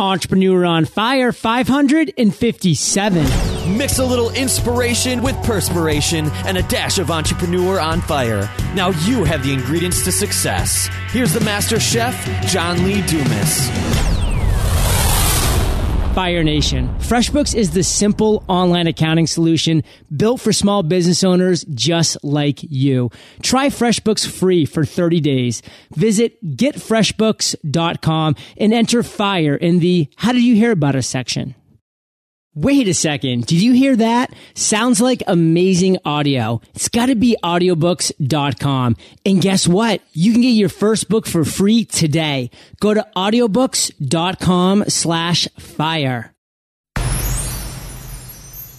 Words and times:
Entrepreneur 0.00 0.64
on 0.64 0.84
Fire 0.84 1.32
557. 1.32 3.76
Mix 3.76 3.98
a 3.98 4.04
little 4.04 4.30
inspiration 4.30 5.22
with 5.22 5.36
perspiration 5.44 6.30
and 6.46 6.56
a 6.56 6.62
dash 6.64 6.98
of 6.98 7.10
entrepreneur 7.10 7.80
on 7.80 8.00
fire. 8.00 8.50
Now 8.74 8.90
you 9.06 9.24
have 9.24 9.44
the 9.44 9.52
ingredients 9.52 10.04
to 10.04 10.12
success. 10.12 10.88
Here's 11.08 11.32
the 11.32 11.40
master 11.40 11.78
chef, 11.78 12.14
John 12.46 12.84
Lee 12.84 13.02
Dumas. 13.02 14.19
Fire 16.14 16.42
Nation. 16.42 16.88
FreshBooks 16.98 17.54
is 17.54 17.70
the 17.70 17.84
simple 17.84 18.42
online 18.48 18.88
accounting 18.88 19.28
solution 19.28 19.84
built 20.14 20.40
for 20.40 20.52
small 20.52 20.82
business 20.82 21.22
owners 21.22 21.64
just 21.72 22.16
like 22.24 22.58
you. 22.62 23.10
Try 23.42 23.68
FreshBooks 23.68 24.28
free 24.28 24.64
for 24.64 24.84
30 24.84 25.20
days. 25.20 25.62
Visit 25.94 26.44
getfreshbooks.com 26.56 28.36
and 28.56 28.74
enter 28.74 29.02
FIRE 29.02 29.54
in 29.54 29.78
the 29.78 30.08
How 30.16 30.32
Did 30.32 30.42
You 30.42 30.56
Hear 30.56 30.72
About 30.72 30.96
Us 30.96 31.06
section. 31.06 31.54
Wait 32.54 32.88
a 32.88 32.94
second. 32.94 33.46
Did 33.46 33.62
you 33.62 33.72
hear 33.72 33.94
that? 33.94 34.34
Sounds 34.54 35.00
like 35.00 35.22
amazing 35.28 35.98
audio. 36.04 36.60
It's 36.74 36.88
got 36.88 37.06
to 37.06 37.14
be 37.14 37.36
audiobooks.com. 37.44 38.96
And 39.24 39.40
guess 39.40 39.68
what? 39.68 40.02
You 40.12 40.32
can 40.32 40.40
get 40.40 40.48
your 40.48 40.68
first 40.68 41.08
book 41.08 41.26
for 41.26 41.44
free 41.44 41.84
today. 41.84 42.50
Go 42.80 42.92
to 42.92 43.06
audiobooks.com 43.14 44.84
slash 44.88 45.46
fire. 45.58 46.34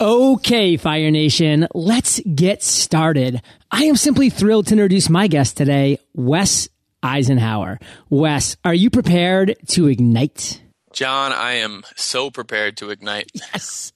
Okay, 0.02 0.78
Fire 0.78 1.12
Nation, 1.12 1.68
let's 1.74 2.20
get 2.22 2.64
started. 2.64 3.42
I 3.70 3.84
am 3.84 3.96
simply 3.96 4.30
thrilled 4.32 4.68
to 4.68 4.74
introduce 4.74 5.10
my 5.10 5.28
guest 5.28 5.56
today, 5.58 6.00
Wes 6.14 6.68
Eisenhauer. 7.04 7.80
Wes, 8.10 8.58
are 8.66 8.74
you 8.74 8.90
prepared 8.90 9.56
to 9.70 9.88
ignite? 9.88 10.61
John, 10.94 11.32
I 11.32 11.54
am 11.54 11.84
so 11.96 12.30
prepared 12.30 12.78
to 12.78 12.90
ignite. 12.90 13.32
Yes. 13.34 13.94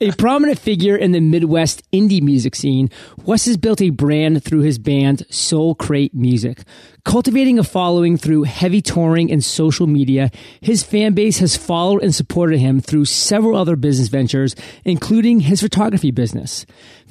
a 0.00 0.12
prominent 0.12 0.58
figure 0.58 0.96
in 0.96 1.12
the 1.12 1.20
Midwest 1.20 1.82
indie 1.92 2.22
music 2.22 2.54
scene, 2.54 2.90
Wes 3.24 3.46
has 3.46 3.56
built 3.56 3.80
a 3.80 3.90
brand 3.90 4.42
through 4.42 4.60
his 4.60 4.78
band 4.78 5.24
Soulcrate 5.30 6.14
Music. 6.14 6.62
Cultivating 7.04 7.58
a 7.58 7.64
following 7.64 8.16
through 8.16 8.44
heavy 8.44 8.80
touring 8.80 9.30
and 9.30 9.44
social 9.44 9.86
media, 9.86 10.30
his 10.60 10.82
fan 10.82 11.14
base 11.14 11.38
has 11.38 11.56
followed 11.56 12.02
and 12.02 12.14
supported 12.14 12.58
him 12.58 12.80
through 12.80 13.04
several 13.04 13.56
other 13.56 13.76
business 13.76 14.08
ventures, 14.08 14.54
including 14.84 15.40
his 15.40 15.60
photography 15.60 16.10
business. 16.10 16.66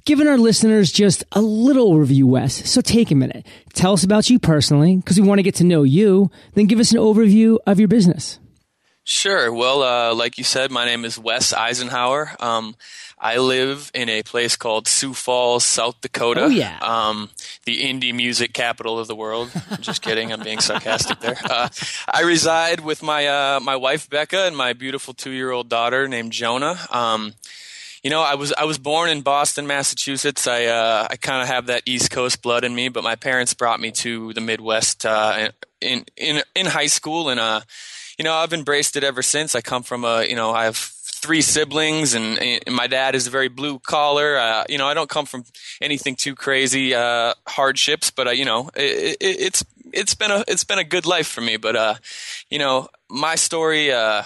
Giving 0.05 0.27
our 0.27 0.37
listeners 0.37 0.91
just 0.91 1.23
a 1.31 1.41
little 1.41 1.93
overview, 1.93 2.23
Wes. 2.23 2.69
So 2.69 2.81
take 2.81 3.11
a 3.11 3.15
minute. 3.15 3.45
Tell 3.73 3.93
us 3.93 4.03
about 4.03 4.29
you 4.29 4.39
personally, 4.39 4.95
because 4.95 5.19
we 5.19 5.27
want 5.27 5.39
to 5.39 5.43
get 5.43 5.55
to 5.55 5.63
know 5.63 5.83
you. 5.83 6.31
Then 6.53 6.65
give 6.65 6.79
us 6.79 6.91
an 6.91 6.97
overview 6.97 7.59
of 7.67 7.79
your 7.79 7.87
business. 7.87 8.39
Sure. 9.03 9.51
Well, 9.51 9.81
uh, 9.81 10.13
like 10.13 10.37
you 10.37 10.43
said, 10.43 10.69
my 10.71 10.85
name 10.85 11.05
is 11.05 11.17
Wes 11.17 11.53
Eisenhauer. 11.53 12.41
Um, 12.41 12.75
I 13.17 13.37
live 13.37 13.91
in 13.93 14.09
a 14.09 14.23
place 14.23 14.55
called 14.55 14.87
Sioux 14.87 15.13
Falls, 15.13 15.63
South 15.65 15.99
Dakota. 16.01 16.41
Oh, 16.43 16.47
yeah. 16.47 16.77
Um, 16.81 17.29
the 17.65 17.83
indie 17.83 18.13
music 18.13 18.53
capital 18.53 18.99
of 18.99 19.07
the 19.07 19.15
world. 19.15 19.51
Just 19.79 20.01
kidding. 20.01 20.31
I'm 20.31 20.41
being 20.43 20.59
sarcastic 20.59 21.19
there. 21.19 21.37
Uh, 21.51 21.67
I 22.11 22.21
reside 22.21 22.79
with 22.79 23.03
my 23.03 23.27
uh, 23.27 23.59
my 23.61 23.75
wife 23.75 24.09
Becca 24.09 24.45
and 24.45 24.55
my 24.55 24.71
beautiful 24.73 25.13
two 25.13 25.31
year 25.31 25.51
old 25.51 25.67
daughter 25.67 26.07
named 26.07 26.31
Jonah. 26.31 26.77
Um, 26.89 27.33
you 28.03 28.09
know, 28.09 28.21
I 28.21 28.35
was 28.35 28.53
I 28.53 28.63
was 28.63 28.77
born 28.77 29.09
in 29.09 29.21
Boston, 29.21 29.67
Massachusetts. 29.67 30.47
I 30.47 30.65
uh, 30.65 31.07
I 31.09 31.17
kind 31.17 31.41
of 31.41 31.47
have 31.49 31.65
that 31.67 31.83
East 31.85 32.09
Coast 32.09 32.41
blood 32.41 32.63
in 32.63 32.73
me, 32.73 32.89
but 32.89 33.03
my 33.03 33.15
parents 33.15 33.53
brought 33.53 33.79
me 33.79 33.91
to 33.91 34.33
the 34.33 34.41
Midwest 34.41 35.05
uh, 35.05 35.49
in 35.81 36.05
in 36.15 36.41
in 36.55 36.65
high 36.67 36.87
school, 36.87 37.29
and 37.29 37.39
uh, 37.39 37.61
you 38.17 38.23
know, 38.23 38.33
I've 38.33 38.53
embraced 38.53 38.95
it 38.95 39.03
ever 39.03 39.21
since. 39.21 39.55
I 39.55 39.61
come 39.61 39.83
from 39.83 40.03
a, 40.03 40.23
you 40.23 40.35
know, 40.35 40.51
I 40.51 40.65
have 40.65 40.77
three 40.77 41.41
siblings 41.41 42.13
and, 42.13 42.39
and 42.39 42.75
my 42.75 42.87
dad 42.87 43.13
is 43.15 43.27
a 43.27 43.29
very 43.29 43.47
blue 43.47 43.79
collar. 43.79 44.37
Uh, 44.37 44.63
you 44.67 44.77
know, 44.77 44.87
I 44.87 44.93
don't 44.93 45.09
come 45.09 45.25
from 45.25 45.43
anything 45.79 46.15
too 46.15 46.35
crazy, 46.35 46.95
uh, 46.95 47.33
hardships, 47.47 48.09
but, 48.09 48.27
uh, 48.27 48.31
you 48.31 48.45
know, 48.45 48.69
it, 48.75 49.17
it, 49.19 49.39
it's, 49.39 49.65
it's 49.93 50.15
been 50.15 50.31
a, 50.31 50.43
it's 50.47 50.63
been 50.63 50.79
a 50.79 50.83
good 50.83 51.05
life 51.05 51.27
for 51.27 51.41
me. 51.41 51.57
But, 51.57 51.75
uh, 51.75 51.95
you 52.49 52.59
know, 52.59 52.87
my 53.09 53.35
story, 53.35 53.91
uh, 53.91 54.23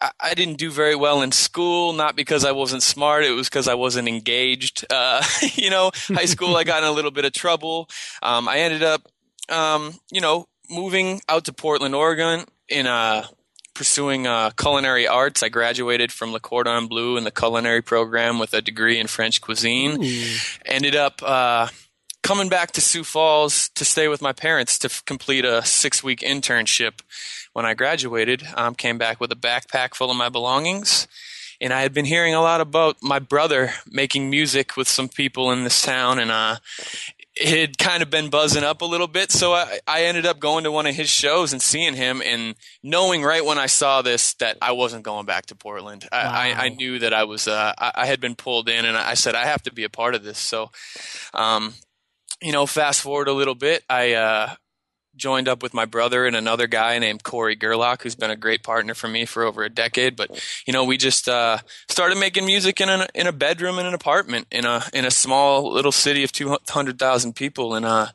I, 0.00 0.34
didn't 0.34 0.58
do 0.58 0.70
very 0.70 0.94
well 0.94 1.22
in 1.22 1.32
school, 1.32 1.92
not 1.92 2.14
because 2.14 2.44
I 2.44 2.52
wasn't 2.52 2.84
smart. 2.84 3.24
It 3.24 3.32
was 3.32 3.48
because 3.48 3.66
I 3.66 3.74
wasn't 3.74 4.06
engaged. 4.06 4.86
Uh, 4.88 5.24
you 5.54 5.70
know, 5.70 5.90
high 5.94 6.26
school, 6.26 6.56
I 6.56 6.62
got 6.62 6.84
in 6.84 6.88
a 6.88 6.92
little 6.92 7.10
bit 7.10 7.24
of 7.24 7.32
trouble. 7.32 7.88
Um, 8.22 8.48
I 8.48 8.58
ended 8.58 8.84
up, 8.84 9.08
um, 9.48 9.98
you 10.12 10.20
know, 10.20 10.46
moving 10.70 11.20
out 11.28 11.46
to 11.46 11.52
Portland, 11.52 11.96
Oregon 11.96 12.44
in 12.68 12.86
uh, 12.86 13.26
pursuing 13.74 14.26
uh, 14.26 14.50
culinary 14.50 15.06
arts. 15.06 15.42
I 15.42 15.48
graduated 15.48 16.12
from 16.12 16.32
Le 16.32 16.40
Cordon 16.40 16.88
Bleu 16.88 17.16
in 17.16 17.24
the 17.24 17.30
culinary 17.30 17.82
program 17.82 18.38
with 18.38 18.52
a 18.52 18.60
degree 18.60 18.98
in 18.98 19.06
French 19.06 19.40
cuisine. 19.40 20.02
Ooh. 20.02 20.36
Ended 20.66 20.96
up 20.96 21.22
uh, 21.22 21.68
coming 22.22 22.48
back 22.48 22.72
to 22.72 22.80
Sioux 22.80 23.04
Falls 23.04 23.68
to 23.70 23.84
stay 23.84 24.08
with 24.08 24.20
my 24.20 24.32
parents 24.32 24.78
to 24.80 24.86
f- 24.86 25.04
complete 25.04 25.44
a 25.44 25.64
six 25.64 26.02
week 26.02 26.20
internship. 26.20 27.00
When 27.52 27.64
I 27.64 27.74
graduated, 27.74 28.42
um, 28.54 28.74
came 28.74 28.98
back 28.98 29.20
with 29.20 29.32
a 29.32 29.36
backpack 29.36 29.94
full 29.94 30.10
of 30.10 30.16
my 30.16 30.28
belongings. 30.28 31.06
And 31.60 31.72
I 31.72 31.80
had 31.80 31.92
been 31.92 32.04
hearing 32.04 32.34
a 32.34 32.40
lot 32.40 32.60
about 32.60 32.96
my 33.02 33.18
brother 33.18 33.72
making 33.90 34.30
music 34.30 34.76
with 34.76 34.86
some 34.86 35.08
people 35.08 35.50
in 35.50 35.64
this 35.64 35.82
town, 35.82 36.20
and 36.20 36.30
uh, 36.30 36.58
had 37.40 37.78
kind 37.78 38.02
of 38.02 38.10
been 38.10 38.30
buzzing 38.30 38.64
up 38.64 38.82
a 38.82 38.84
little 38.84 39.06
bit. 39.06 39.30
So 39.30 39.52
I, 39.52 39.80
I 39.86 40.04
ended 40.04 40.26
up 40.26 40.38
going 40.38 40.64
to 40.64 40.72
one 40.72 40.86
of 40.86 40.94
his 40.94 41.08
shows 41.08 41.52
and 41.52 41.62
seeing 41.62 41.94
him 41.94 42.22
and 42.24 42.54
knowing 42.82 43.22
right 43.22 43.44
when 43.44 43.58
I 43.58 43.66
saw 43.66 44.02
this 44.02 44.34
that 44.34 44.58
I 44.60 44.72
wasn't 44.72 45.04
going 45.04 45.26
back 45.26 45.46
to 45.46 45.54
Portland. 45.54 46.06
Wow. 46.10 46.18
I, 46.18 46.50
I, 46.50 46.64
I, 46.64 46.68
knew 46.70 46.98
that 46.98 47.12
I 47.12 47.24
was, 47.24 47.48
uh, 47.48 47.72
I, 47.78 47.92
I, 47.94 48.06
had 48.06 48.20
been 48.20 48.34
pulled 48.34 48.68
in 48.68 48.84
and 48.84 48.96
I 48.96 49.14
said, 49.14 49.34
I 49.34 49.44
have 49.46 49.62
to 49.64 49.72
be 49.72 49.84
a 49.84 49.90
part 49.90 50.14
of 50.14 50.24
this. 50.24 50.38
So, 50.38 50.70
um, 51.34 51.74
you 52.40 52.52
know, 52.52 52.66
fast 52.66 53.00
forward 53.00 53.28
a 53.28 53.32
little 53.32 53.54
bit, 53.54 53.84
I, 53.88 54.12
uh, 54.14 54.54
joined 55.18 55.48
up 55.48 55.62
with 55.62 55.74
my 55.74 55.84
brother 55.84 56.26
and 56.26 56.34
another 56.34 56.66
guy 56.66 56.98
named 56.98 57.22
Corey 57.22 57.56
Gerlach, 57.56 58.02
who's 58.02 58.14
been 58.14 58.30
a 58.30 58.36
great 58.36 58.62
partner 58.62 58.94
for 58.94 59.08
me 59.08 59.24
for 59.24 59.42
over 59.42 59.62
a 59.62 59.68
decade. 59.68 60.16
But 60.16 60.30
you 60.66 60.72
know, 60.72 60.84
we 60.84 60.96
just 60.96 61.28
uh, 61.28 61.58
started 61.88 62.18
making 62.18 62.46
music 62.46 62.80
in 62.80 62.88
a 62.88 63.06
in 63.14 63.26
a 63.26 63.32
bedroom 63.32 63.78
in 63.78 63.86
an 63.86 63.94
apartment 63.94 64.46
in 64.50 64.64
a 64.64 64.84
in 64.92 65.04
a 65.04 65.10
small 65.10 65.72
little 65.72 65.92
city 65.92 66.24
of 66.24 66.32
two 66.32 66.56
hundred 66.68 66.98
thousand 66.98 67.34
people, 67.34 67.74
and 67.74 67.84
uh, 67.84 68.06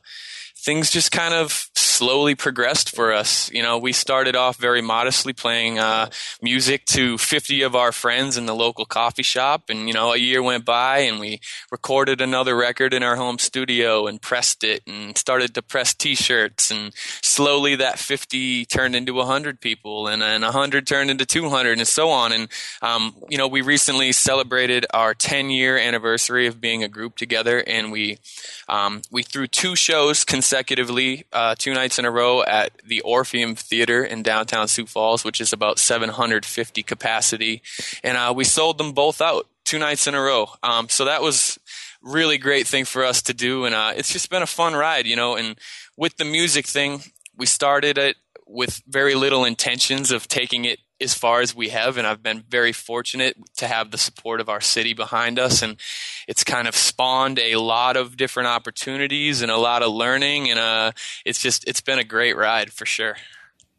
things 0.56 0.90
just 0.90 1.12
kind 1.12 1.34
of 1.34 1.68
slowly 1.94 2.34
progressed 2.34 2.94
for 2.94 3.12
us. 3.12 3.50
You 3.52 3.62
know, 3.62 3.78
we 3.78 3.92
started 3.92 4.34
off 4.34 4.56
very 4.56 4.82
modestly 4.82 5.32
playing 5.32 5.78
uh, 5.78 6.10
music 6.42 6.84
to 6.86 7.16
50 7.18 7.62
of 7.62 7.76
our 7.76 7.92
friends 7.92 8.36
in 8.36 8.46
the 8.46 8.54
local 8.54 8.84
coffee 8.84 9.22
shop. 9.22 9.70
And, 9.70 9.86
you 9.86 9.94
know, 9.94 10.12
a 10.12 10.16
year 10.16 10.42
went 10.42 10.64
by 10.64 10.98
and 10.98 11.20
we 11.20 11.40
recorded 11.70 12.20
another 12.20 12.56
record 12.56 12.92
in 12.92 13.04
our 13.04 13.14
home 13.14 13.38
studio 13.38 14.08
and 14.08 14.20
pressed 14.20 14.64
it 14.64 14.82
and 14.88 15.16
started 15.16 15.54
to 15.54 15.62
press 15.62 15.94
t 15.94 16.16
shirts. 16.16 16.72
And 16.72 16.92
slowly 17.22 17.76
that 17.76 18.00
50 18.00 18.64
turned 18.66 18.96
into 18.96 19.14
100 19.14 19.60
people 19.60 20.08
and 20.08 20.20
then 20.20 20.42
100 20.42 20.86
turned 20.86 21.10
into 21.10 21.24
200 21.24 21.78
and 21.78 21.86
so 21.86 22.08
on. 22.10 22.32
And, 22.32 22.48
um, 22.82 23.14
you 23.28 23.38
know, 23.38 23.46
we 23.46 23.60
recently 23.60 24.10
celebrated 24.10 24.84
our 24.92 25.14
10 25.14 25.50
year 25.50 25.78
anniversary 25.78 26.48
of 26.48 26.60
being 26.60 26.82
a 26.82 26.88
group 26.88 27.16
together 27.16 27.62
and 27.68 27.92
we, 27.92 28.18
um, 28.68 29.02
we 29.12 29.22
threw 29.22 29.46
two 29.46 29.76
shows 29.76 30.24
consecutively, 30.24 31.24
uh, 31.32 31.54
two 31.56 31.72
nights 31.72 31.83
nights 31.84 31.98
in 31.98 32.06
a 32.06 32.10
row 32.10 32.42
at 32.42 32.72
the 32.82 33.02
Orpheum 33.02 33.54
Theater 33.54 34.02
in 34.02 34.22
downtown 34.22 34.68
Sioux 34.68 34.86
Falls, 34.86 35.22
which 35.22 35.38
is 35.38 35.52
about 35.52 35.78
750 35.78 36.82
capacity, 36.82 37.60
and 38.02 38.16
uh, 38.16 38.32
we 38.34 38.44
sold 38.44 38.78
them 38.78 38.92
both 38.92 39.20
out 39.20 39.46
two 39.66 39.78
nights 39.78 40.06
in 40.06 40.14
a 40.14 40.20
row. 40.20 40.46
Um, 40.62 40.88
so 40.88 41.04
that 41.04 41.20
was 41.20 41.58
really 42.00 42.38
great 42.38 42.66
thing 42.66 42.86
for 42.86 43.04
us 43.04 43.20
to 43.22 43.34
do, 43.34 43.66
and 43.66 43.74
uh, 43.74 43.92
it's 43.94 44.10
just 44.10 44.30
been 44.30 44.40
a 44.40 44.46
fun 44.46 44.72
ride, 44.72 45.06
you 45.06 45.14
know. 45.14 45.36
And 45.36 45.58
with 45.94 46.16
the 46.16 46.24
music 46.24 46.66
thing, 46.66 47.02
we 47.36 47.44
started 47.44 47.98
it 47.98 48.16
with 48.46 48.80
very 48.88 49.14
little 49.14 49.44
intentions 49.44 50.10
of 50.10 50.26
taking 50.26 50.64
it 50.64 50.78
as 51.04 51.14
far 51.14 51.40
as 51.40 51.54
we 51.54 51.68
have, 51.68 51.98
and 51.98 52.06
I've 52.06 52.22
been 52.22 52.42
very 52.48 52.72
fortunate 52.72 53.36
to 53.58 53.68
have 53.68 53.92
the 53.92 53.98
support 53.98 54.40
of 54.40 54.48
our 54.48 54.60
city 54.60 54.94
behind 54.94 55.38
us, 55.38 55.62
and 55.62 55.76
it's 56.26 56.42
kind 56.42 56.66
of 56.66 56.74
spawned 56.74 57.38
a 57.38 57.56
lot 57.56 57.96
of 57.96 58.16
different 58.16 58.48
opportunities 58.48 59.42
and 59.42 59.50
a 59.50 59.56
lot 59.56 59.82
of 59.82 59.92
learning, 59.92 60.50
and 60.50 60.58
uh, 60.58 60.90
it's 61.24 61.40
just 61.40 61.68
it's 61.68 61.80
been 61.80 62.00
a 62.00 62.04
great 62.04 62.36
ride 62.36 62.72
for 62.72 62.86
sure. 62.86 63.16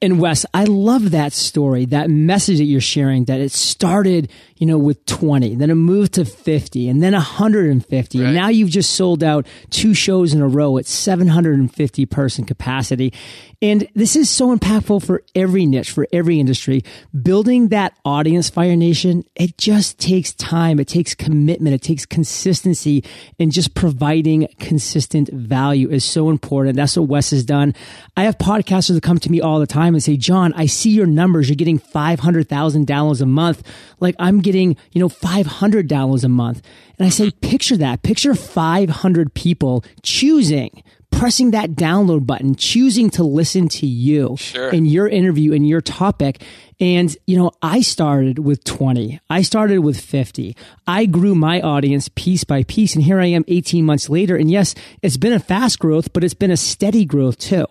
And 0.01 0.19
Wes, 0.19 0.45
I 0.53 0.65
love 0.65 1.11
that 1.11 1.33
story, 1.33 1.85
that 1.85 2.09
message 2.09 2.57
that 2.59 2.65
you're 2.65 2.81
sharing 2.81 3.25
that 3.25 3.39
it 3.39 3.51
started, 3.51 4.29
you 4.57 4.65
know, 4.65 4.77
with 4.77 5.05
20, 5.05 5.55
then 5.55 5.69
it 5.69 5.75
moved 5.75 6.13
to 6.13 6.23
50 6.23 6.87
and 6.87 7.03
then 7.03 7.11
150. 7.11 8.19
Right. 8.19 8.25
And 8.25 8.35
now 8.35 8.47
you've 8.47 8.69
just 8.69 8.93
sold 8.93 9.23
out 9.23 9.45
two 9.69 9.93
shows 9.93 10.33
in 10.33 10.41
a 10.41 10.47
row 10.47 10.77
at 10.77 10.85
750 10.85 12.05
person 12.05 12.45
capacity. 12.45 13.13
And 13.61 13.87
this 13.95 14.15
is 14.15 14.29
so 14.29 14.55
impactful 14.55 15.05
for 15.05 15.23
every 15.33 15.65
niche, 15.65 15.91
for 15.91 16.07
every 16.13 16.39
industry. 16.39 16.83
Building 17.21 17.69
that 17.69 17.97
audience, 18.05 18.49
Fire 18.49 18.75
Nation, 18.75 19.23
it 19.35 19.57
just 19.57 19.99
takes 19.99 20.33
time. 20.33 20.79
It 20.79 20.87
takes 20.87 21.15
commitment. 21.15 21.75
It 21.75 21.81
takes 21.81 22.05
consistency 22.05 23.03
and 23.39 23.51
just 23.51 23.73
providing 23.73 24.47
consistent 24.59 25.29
value 25.31 25.89
is 25.89 26.05
so 26.05 26.29
important. 26.29 26.77
That's 26.77 26.95
what 26.95 27.09
Wes 27.09 27.31
has 27.31 27.43
done. 27.43 27.73
I 28.15 28.23
have 28.23 28.37
podcasters 28.37 28.93
that 28.93 29.03
come 29.03 29.19
to 29.19 29.31
me 29.31 29.41
all 29.41 29.59
the 29.59 29.67
time 29.67 29.95
and 29.95 30.03
say, 30.03 30.15
John, 30.15 30.53
I 30.53 30.65
see 30.67 30.91
your 30.91 31.07
numbers. 31.07 31.49
You're 31.49 31.55
getting 31.55 31.79
500,000 31.79 32.87
downloads 32.87 33.21
a 33.21 33.25
month. 33.25 33.63
Like 33.99 34.15
I'm 34.19 34.41
getting, 34.45 34.77
you 34.93 35.01
know, 35.01 35.09
500 35.09 35.89
downloads 35.89 36.23
a 36.23 36.29
month. 36.29 36.61
And 36.97 37.05
I 37.05 37.09
say, 37.09 37.31
picture 37.31 37.75
that. 37.77 38.03
Picture 38.03 38.33
500 38.33 39.33
people 39.33 39.83
choosing 40.03 40.81
pressing 41.15 41.51
that 41.51 41.71
download 41.71 42.25
button, 42.25 42.55
choosing 42.55 43.09
to 43.09 43.23
listen 43.23 43.67
to 43.69 43.85
you 43.87 44.35
sure. 44.37 44.69
in 44.69 44.85
your 44.85 45.07
interview 45.07 45.53
and 45.53 45.67
your 45.67 45.81
topic. 45.81 46.41
And, 46.79 47.15
you 47.25 47.37
know, 47.37 47.51
I 47.61 47.79
started 47.81 48.39
with 48.39 48.65
20. 48.65 49.21
I 49.29 49.41
started 49.43 49.79
with 49.79 49.97
50. 49.97 50.57
I 50.85 51.05
grew 51.05 51.33
my 51.33 51.61
audience 51.61 52.09
piece 52.15 52.43
by 52.43 52.63
piece. 52.63 52.95
And 52.95 53.03
here 53.03 53.21
I 53.21 53.27
am 53.27 53.45
18 53.47 53.85
months 53.85 54.09
later. 54.09 54.35
And 54.35 54.51
yes, 54.51 54.75
it's 55.01 55.15
been 55.15 55.31
a 55.31 55.39
fast 55.39 55.79
growth, 55.79 56.11
but 56.11 56.23
it's 56.23 56.33
been 56.33 56.51
a 56.51 56.57
steady 56.57 57.05
growth 57.05 57.37
too. 57.37 57.65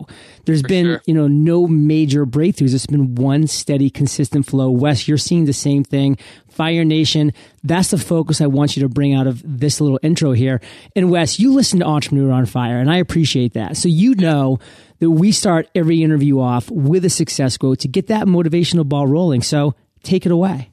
There's 0.47 0.63
For 0.63 0.69
been, 0.69 0.87
sure. 0.87 1.03
you 1.05 1.13
know, 1.13 1.29
no 1.29 1.67
major 1.67 2.25
breakthroughs. 2.25 2.75
It's 2.75 2.87
been 2.87 3.15
one 3.15 3.47
steady, 3.47 3.91
consistent 3.91 4.47
flow. 4.47 4.71
Wes, 4.71 5.07
you're 5.07 5.19
seeing 5.19 5.45
the 5.45 5.53
same 5.53 5.85
thing. 5.85 6.17
Fire 6.55 6.85
Nation. 6.85 7.33
That's 7.63 7.91
the 7.91 7.99
focus 7.99 8.41
I 8.41 8.47
want 8.47 8.77
you 8.77 8.83
to 8.83 8.89
bring 8.89 9.15
out 9.15 9.27
of 9.27 9.43
this 9.45 9.81
little 9.81 10.01
intro 10.03 10.33
here. 10.33 10.61
And 10.95 11.11
Wes, 11.11 11.39
you 11.39 11.53
listen 11.53 11.81
to 11.81 11.87
Entrepreneur 11.87 12.33
on 12.33 12.47
Fire, 12.47 12.79
and 12.79 12.91
I 12.91 12.99
appreciate 12.99 13.55
that. 13.55 13.77
So 13.77 13.89
you 13.89 14.15
know 14.15 14.59
that 15.01 15.11
we 15.11 15.33
start 15.33 15.69
every 15.75 16.03
interview 16.03 16.41
off 16.41 16.71
with 16.71 17.05
a 17.05 17.11
success 17.11 17.57
quote 17.57 17.81
to 17.81 17.89
get 17.89 18.07
that 18.07 18.27
motivational 18.27 18.89
ball 18.89 19.07
rolling. 19.07 19.43
So 19.43 19.75
take 20.03 20.27
it 20.27 20.33
away. 20.33 20.71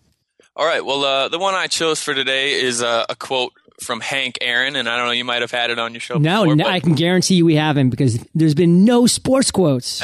All 0.56 0.66
right. 0.66 0.86
Well, 0.86 1.04
uh, 1.04 1.30
the 1.30 1.40
one 1.40 1.56
I 1.56 1.68
chose 1.68 2.02
for 2.02 2.14
today 2.14 2.54
is 2.54 2.84
uh, 2.84 3.06
a 3.10 3.16
quote 3.16 3.54
from 3.82 4.00
Hank 4.00 4.38
Aaron, 4.42 4.76
and 4.76 4.88
I 4.88 4.98
don't 4.98 5.08
know, 5.08 5.12
you 5.12 5.26
might 5.26 5.42
have 5.42 5.52
had 5.52 5.70
it 5.72 5.80
on 5.80 5.94
your 5.94 6.02
show. 6.02 6.18
No, 6.18 6.44
before, 6.44 6.56
no 6.56 6.66
I 6.68 6.80
can 6.80 6.94
guarantee 6.94 7.36
you 7.36 7.46
we 7.46 7.56
haven't 7.56 7.90
because 7.90 8.24
there's 8.36 8.54
been 8.54 8.86
no 8.86 9.08
sports 9.08 9.52
quotes. 9.52 10.02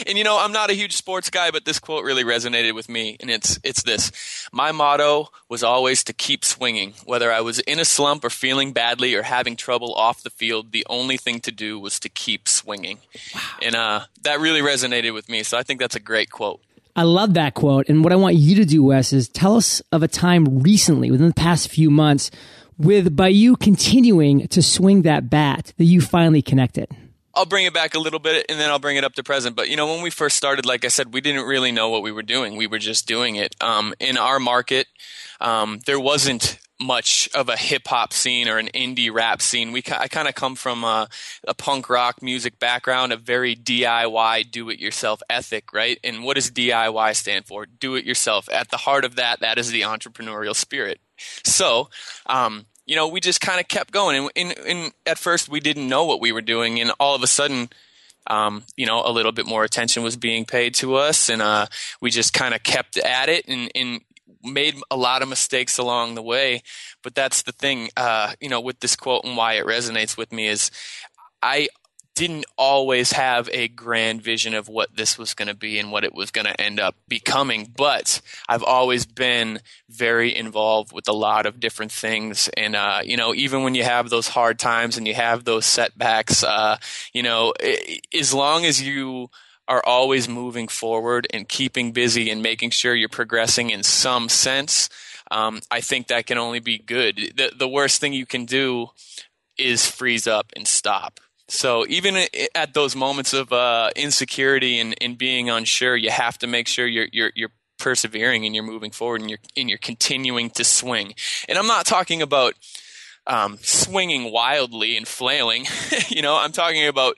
and 0.06 0.16
you 0.16 0.24
know, 0.24 0.38
I'm 0.38 0.52
not 0.52 0.70
a 0.70 0.74
huge 0.74 0.96
sports 0.96 1.28
guy, 1.30 1.50
but 1.50 1.64
this 1.64 1.78
quote 1.78 2.04
really 2.04 2.24
resonated 2.24 2.74
with 2.74 2.88
me, 2.88 3.16
and 3.20 3.30
it's 3.30 3.58
it's 3.64 3.82
this: 3.82 4.48
My 4.52 4.72
motto 4.72 5.28
was 5.48 5.62
always 5.62 6.04
to 6.04 6.12
keep 6.12 6.44
swinging, 6.44 6.94
whether 7.04 7.32
I 7.32 7.40
was 7.40 7.58
in 7.60 7.80
a 7.80 7.84
slump 7.84 8.24
or 8.24 8.30
feeling 8.30 8.72
badly 8.72 9.14
or 9.14 9.22
having 9.22 9.56
trouble 9.56 9.92
off 9.94 10.22
the 10.22 10.30
field. 10.30 10.72
The 10.72 10.86
only 10.88 11.16
thing 11.16 11.40
to 11.40 11.50
do 11.50 11.78
was 11.78 11.98
to 12.00 12.08
keep 12.08 12.48
swinging, 12.48 12.98
and 13.60 13.74
uh, 13.74 14.02
that 14.22 14.40
really 14.40 14.60
resonated 14.60 15.12
with 15.14 15.28
me. 15.28 15.42
So 15.42 15.58
I 15.58 15.62
think 15.62 15.80
that's 15.80 15.96
a 15.96 16.00
great 16.00 16.30
quote. 16.30 16.60
I 16.96 17.04
love 17.04 17.34
that 17.34 17.54
quote. 17.54 17.88
And 17.88 18.02
what 18.02 18.12
I 18.12 18.16
want 18.16 18.34
you 18.34 18.56
to 18.56 18.64
do, 18.64 18.82
Wes, 18.82 19.12
is 19.12 19.28
tell 19.28 19.56
us 19.56 19.80
of 19.92 20.02
a 20.02 20.08
time 20.08 20.60
recently, 20.60 21.10
within 21.10 21.28
the 21.28 21.34
past 21.34 21.70
few 21.70 21.90
months, 21.90 22.30
with 22.80 23.14
by 23.14 23.28
you 23.28 23.56
continuing 23.56 24.48
to 24.48 24.62
swing 24.62 25.02
that 25.02 25.30
bat 25.30 25.72
that 25.76 25.84
you 25.84 26.00
finally 26.00 26.42
connected. 26.42 26.84
It. 26.84 26.90
I'll 27.34 27.46
bring 27.46 27.64
it 27.64 27.74
back 27.74 27.94
a 27.94 27.98
little 27.98 28.18
bit 28.18 28.46
and 28.48 28.58
then 28.58 28.70
I'll 28.70 28.78
bring 28.78 28.96
it 28.96 29.04
up 29.04 29.14
to 29.14 29.22
present. 29.22 29.54
But 29.54 29.68
you 29.68 29.76
know, 29.76 29.86
when 29.86 30.02
we 30.02 30.10
first 30.10 30.36
started, 30.36 30.66
like 30.66 30.84
I 30.84 30.88
said, 30.88 31.12
we 31.14 31.20
didn't 31.20 31.46
really 31.46 31.72
know 31.72 31.88
what 31.88 32.02
we 32.02 32.12
were 32.12 32.22
doing. 32.22 32.56
We 32.56 32.66
were 32.66 32.78
just 32.78 33.06
doing 33.06 33.36
it. 33.36 33.54
Um, 33.60 33.94
in 34.00 34.16
our 34.16 34.40
market, 34.40 34.86
um, 35.40 35.80
there 35.86 36.00
wasn't 36.00 36.58
much 36.80 37.28
of 37.34 37.48
a 37.48 37.56
hip 37.56 37.86
hop 37.86 38.12
scene 38.12 38.48
or 38.48 38.58
an 38.58 38.68
indie 38.68 39.12
rap 39.12 39.42
scene. 39.42 39.70
We 39.70 39.82
I 39.90 40.08
kind 40.08 40.28
of 40.28 40.34
come 40.34 40.56
from 40.56 40.82
a, 40.82 41.08
a 41.46 41.54
punk 41.54 41.90
rock 41.90 42.22
music 42.22 42.58
background, 42.58 43.12
a 43.12 43.16
very 43.16 43.54
DIY, 43.54 44.50
do 44.50 44.70
it 44.70 44.80
yourself 44.80 45.20
ethic, 45.28 45.72
right? 45.72 45.98
And 46.02 46.24
what 46.24 46.34
does 46.34 46.50
DIY 46.50 47.14
stand 47.16 47.46
for? 47.46 47.66
Do 47.66 47.94
it 47.96 48.04
yourself. 48.04 48.48
At 48.50 48.70
the 48.70 48.78
heart 48.78 49.04
of 49.04 49.16
that, 49.16 49.40
that 49.40 49.58
is 49.58 49.70
the 49.70 49.82
entrepreneurial 49.82 50.56
spirit. 50.56 51.00
So, 51.44 51.90
um, 52.26 52.66
you 52.90 52.96
know, 52.96 53.06
we 53.06 53.20
just 53.20 53.40
kind 53.40 53.60
of 53.60 53.68
kept 53.68 53.92
going. 53.92 54.16
And, 54.16 54.30
and, 54.34 54.66
and 54.66 54.92
at 55.06 55.16
first, 55.16 55.48
we 55.48 55.60
didn't 55.60 55.88
know 55.88 56.04
what 56.04 56.20
we 56.20 56.32
were 56.32 56.40
doing, 56.40 56.80
and 56.80 56.90
all 56.98 57.14
of 57.14 57.22
a 57.22 57.28
sudden, 57.28 57.68
um, 58.26 58.64
you 58.76 58.84
know, 58.84 59.00
a 59.06 59.12
little 59.12 59.30
bit 59.30 59.46
more 59.46 59.62
attention 59.62 60.02
was 60.02 60.16
being 60.16 60.44
paid 60.44 60.74
to 60.74 60.96
us, 60.96 61.28
and 61.28 61.40
uh, 61.40 61.66
we 62.00 62.10
just 62.10 62.32
kind 62.32 62.52
of 62.52 62.64
kept 62.64 62.96
at 62.96 63.28
it 63.28 63.46
and, 63.46 63.70
and 63.76 64.00
made 64.42 64.74
a 64.90 64.96
lot 64.96 65.22
of 65.22 65.28
mistakes 65.28 65.78
along 65.78 66.16
the 66.16 66.22
way. 66.22 66.64
But 67.04 67.14
that's 67.14 67.42
the 67.42 67.52
thing, 67.52 67.90
uh, 67.96 68.32
you 68.40 68.48
know, 68.48 68.60
with 68.60 68.80
this 68.80 68.96
quote 68.96 69.24
and 69.24 69.36
why 69.36 69.52
it 69.52 69.66
resonates 69.66 70.16
with 70.16 70.32
me 70.32 70.48
is 70.48 70.72
I 71.40 71.68
didn't 72.20 72.44
always 72.58 73.12
have 73.12 73.48
a 73.50 73.66
grand 73.66 74.20
vision 74.20 74.52
of 74.52 74.68
what 74.68 74.94
this 74.94 75.16
was 75.16 75.32
going 75.32 75.48
to 75.48 75.54
be 75.54 75.78
and 75.78 75.90
what 75.90 76.04
it 76.04 76.12
was 76.12 76.30
going 76.30 76.44
to 76.44 76.60
end 76.60 76.78
up 76.78 76.94
becoming, 77.08 77.72
but 77.74 78.20
I've 78.46 78.62
always 78.62 79.06
been 79.06 79.60
very 79.88 80.36
involved 80.36 80.92
with 80.92 81.08
a 81.08 81.14
lot 81.14 81.46
of 81.46 81.60
different 81.60 81.90
things. 81.90 82.50
And, 82.58 82.76
uh, 82.76 83.00
you 83.02 83.16
know, 83.16 83.34
even 83.34 83.62
when 83.62 83.74
you 83.74 83.84
have 83.84 84.10
those 84.10 84.28
hard 84.28 84.58
times 84.58 84.98
and 84.98 85.08
you 85.08 85.14
have 85.14 85.44
those 85.44 85.64
setbacks, 85.64 86.44
uh, 86.44 86.76
you 87.14 87.22
know, 87.22 87.54
i- 87.58 88.00
as 88.12 88.34
long 88.34 88.66
as 88.66 88.82
you 88.82 89.30
are 89.66 89.82
always 89.86 90.28
moving 90.28 90.68
forward 90.68 91.26
and 91.32 91.48
keeping 91.48 91.90
busy 91.90 92.28
and 92.28 92.42
making 92.42 92.68
sure 92.68 92.94
you're 92.94 93.08
progressing 93.08 93.70
in 93.70 93.82
some 93.82 94.28
sense, 94.28 94.90
um, 95.30 95.62
I 95.70 95.80
think 95.80 96.08
that 96.08 96.26
can 96.26 96.36
only 96.36 96.60
be 96.60 96.76
good. 96.76 97.32
The, 97.34 97.52
the 97.56 97.68
worst 97.68 97.98
thing 97.98 98.12
you 98.12 98.26
can 98.26 98.44
do 98.44 98.88
is 99.56 99.86
freeze 99.86 100.26
up 100.26 100.52
and 100.54 100.68
stop. 100.68 101.18
So 101.50 101.84
even 101.88 102.16
at 102.54 102.74
those 102.74 102.94
moments 102.94 103.32
of 103.32 103.52
uh, 103.52 103.90
insecurity 103.96 104.78
and, 104.78 104.94
and 105.00 105.18
being 105.18 105.50
unsure, 105.50 105.96
you 105.96 106.10
have 106.10 106.38
to 106.38 106.46
make 106.46 106.68
sure 106.68 106.86
you're 106.86 107.08
you're 107.12 107.32
you're 107.34 107.50
persevering 107.78 108.46
and 108.46 108.54
you're 108.54 108.64
moving 108.64 108.92
forward 108.92 109.20
and 109.20 109.28
you're 109.28 109.40
and 109.56 109.68
you're 109.68 109.78
continuing 109.78 110.50
to 110.50 110.64
swing. 110.64 111.14
And 111.48 111.58
I'm 111.58 111.66
not 111.66 111.86
talking 111.86 112.22
about 112.22 112.54
um, 113.26 113.58
swinging 113.62 114.30
wildly 114.30 114.96
and 114.96 115.08
flailing. 115.08 115.66
you 116.08 116.22
know, 116.22 116.36
I'm 116.36 116.52
talking 116.52 116.86
about 116.86 117.16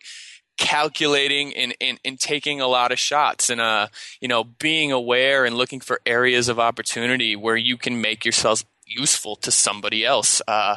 calculating 0.56 1.54
and, 1.54 1.74
and, 1.80 2.00
and 2.02 2.18
taking 2.18 2.60
a 2.60 2.66
lot 2.66 2.92
of 2.92 2.98
shots 2.98 3.48
and 3.50 3.60
uh 3.60 3.88
you 4.20 4.28
know 4.28 4.44
being 4.44 4.92
aware 4.92 5.44
and 5.44 5.56
looking 5.56 5.80
for 5.80 5.98
areas 6.04 6.48
of 6.48 6.60
opportunity 6.60 7.34
where 7.34 7.56
you 7.56 7.76
can 7.76 8.00
make 8.00 8.24
yourself 8.24 8.62
useful 8.86 9.34
to 9.34 9.50
somebody 9.50 10.04
else 10.04 10.42
uh 10.46 10.76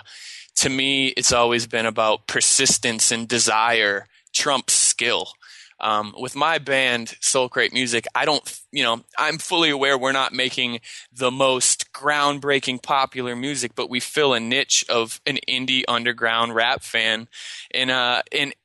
to 0.55 0.69
me 0.69 1.07
it's 1.09 1.31
always 1.31 1.67
been 1.67 1.85
about 1.85 2.27
persistence 2.27 3.11
and 3.11 3.27
desire 3.27 4.07
trumps 4.33 4.73
skill. 4.73 5.29
Um, 5.77 6.15
with 6.17 6.37
my 6.37 6.57
band 6.57 7.17
Soulcrate 7.21 7.73
music 7.73 8.05
i 8.15 8.23
don't 8.23 8.61
you 8.71 8.81
know 8.81 9.01
i'm 9.17 9.37
fully 9.37 9.69
aware 9.69 9.97
we're 9.97 10.13
not 10.13 10.31
making 10.31 10.79
the 11.11 11.31
most 11.31 11.91
groundbreaking 11.91 12.81
popular 12.81 13.35
music 13.35 13.73
but 13.75 13.89
we 13.89 13.99
fill 13.99 14.33
a 14.33 14.39
niche 14.39 14.85
of 14.87 15.19
an 15.25 15.37
indie 15.49 15.83
underground 15.85 16.55
rap 16.55 16.81
fan. 16.81 17.27
And 17.71 17.91
uh 17.91 18.21
and 18.31 18.55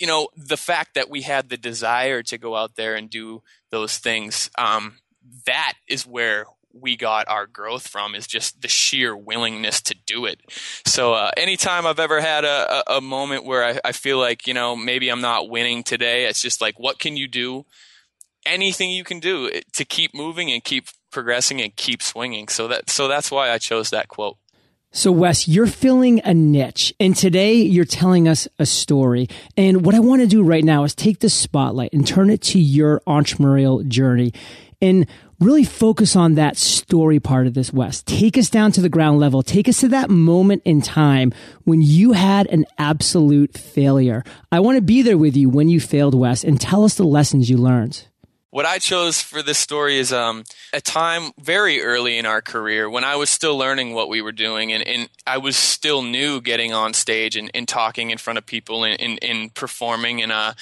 you 0.00 0.06
know 0.08 0.28
the 0.36 0.56
fact 0.56 0.94
that 0.94 1.08
we 1.08 1.22
had 1.22 1.48
the 1.48 1.56
desire 1.56 2.22
to 2.24 2.38
go 2.38 2.56
out 2.56 2.76
there 2.76 2.96
and 2.96 3.08
do 3.08 3.42
those 3.70 3.98
things 3.98 4.50
um, 4.58 4.98
that 5.46 5.74
is 5.88 6.06
where 6.06 6.46
we 6.80 6.96
got 6.96 7.28
our 7.28 7.46
growth 7.46 7.88
from 7.88 8.14
is 8.14 8.26
just 8.26 8.62
the 8.62 8.68
sheer 8.68 9.16
willingness 9.16 9.80
to 9.82 9.94
do 10.06 10.24
it. 10.24 10.40
So 10.86 11.12
uh, 11.12 11.30
anytime 11.36 11.86
i've 11.86 12.00
ever 12.00 12.20
had 12.20 12.44
a, 12.44 12.90
a, 12.90 12.96
a 12.96 13.00
moment 13.00 13.44
where 13.44 13.64
I, 13.64 13.80
I 13.84 13.92
feel 13.92 14.18
like 14.18 14.46
you 14.46 14.54
know 14.54 14.76
maybe 14.76 15.08
i'm 15.08 15.20
not 15.20 15.48
winning 15.48 15.82
today 15.82 16.26
it's 16.26 16.42
just 16.42 16.60
like 16.60 16.78
what 16.78 16.98
can 16.98 17.16
you 17.16 17.28
do? 17.28 17.66
Anything 18.46 18.90
you 18.90 19.04
can 19.04 19.20
do 19.20 19.50
to 19.74 19.84
keep 19.84 20.14
moving 20.14 20.50
and 20.50 20.62
keep 20.62 20.88
progressing 21.10 21.60
and 21.60 21.74
keep 21.74 22.02
swinging. 22.02 22.48
So 22.48 22.68
that 22.68 22.90
so 22.90 23.08
that's 23.08 23.30
why 23.30 23.50
i 23.50 23.58
chose 23.58 23.90
that 23.90 24.08
quote. 24.08 24.36
So, 24.90 25.12
Wes, 25.12 25.46
you're 25.46 25.66
filling 25.66 26.22
a 26.24 26.32
niche, 26.32 26.94
and 26.98 27.14
today 27.14 27.56
you're 27.56 27.84
telling 27.84 28.26
us 28.26 28.48
a 28.58 28.64
story. 28.64 29.28
And 29.54 29.84
what 29.84 29.94
I 29.94 30.00
want 30.00 30.22
to 30.22 30.26
do 30.26 30.42
right 30.42 30.64
now 30.64 30.84
is 30.84 30.94
take 30.94 31.20
the 31.20 31.28
spotlight 31.28 31.92
and 31.92 32.06
turn 32.06 32.30
it 32.30 32.40
to 32.42 32.58
your 32.58 33.00
entrepreneurial 33.06 33.86
journey. 33.86 34.32
And 34.80 35.06
really 35.40 35.64
focus 35.64 36.16
on 36.16 36.34
that 36.34 36.56
story 36.56 37.20
part 37.20 37.46
of 37.46 37.54
this, 37.54 37.72
West. 37.72 38.06
Take 38.06 38.36
us 38.36 38.50
down 38.50 38.72
to 38.72 38.80
the 38.80 38.88
ground 38.88 39.20
level. 39.20 39.42
Take 39.42 39.68
us 39.68 39.80
to 39.80 39.88
that 39.88 40.10
moment 40.10 40.62
in 40.64 40.82
time 40.82 41.32
when 41.64 41.80
you 41.80 42.12
had 42.12 42.46
an 42.48 42.66
absolute 42.76 43.56
failure. 43.56 44.24
I 44.50 44.60
want 44.60 44.76
to 44.76 44.82
be 44.82 45.02
there 45.02 45.18
with 45.18 45.36
you 45.36 45.48
when 45.48 45.68
you 45.68 45.80
failed, 45.80 46.14
West 46.14 46.44
and 46.44 46.60
tell 46.60 46.84
us 46.84 46.94
the 46.94 47.04
lessons 47.04 47.48
you 47.48 47.56
learned. 47.56 48.07
What 48.50 48.64
I 48.64 48.78
chose 48.78 49.20
for 49.20 49.42
this 49.42 49.58
story 49.58 49.98
is 49.98 50.12
um, 50.12 50.44
a 50.72 50.80
time 50.80 51.32
very 51.38 51.82
early 51.82 52.16
in 52.16 52.24
our 52.24 52.40
career 52.40 52.88
when 52.88 53.04
I 53.04 53.16
was 53.16 53.28
still 53.28 53.58
learning 53.58 53.92
what 53.92 54.08
we 54.08 54.22
were 54.22 54.32
doing 54.32 54.72
and, 54.72 54.86
and 54.86 55.08
I 55.26 55.38
was 55.38 55.56
still 55.56 56.02
new 56.02 56.40
getting 56.40 56.72
on 56.72 56.94
stage 56.94 57.36
and, 57.36 57.50
and 57.52 57.68
talking 57.68 58.10
in 58.10 58.16
front 58.18 58.38
of 58.38 58.46
people 58.46 58.84
and, 58.84 58.98
and, 59.00 59.18
and 59.22 59.52
performing. 59.52 60.22
And 60.22 60.32
uh, 60.32 60.54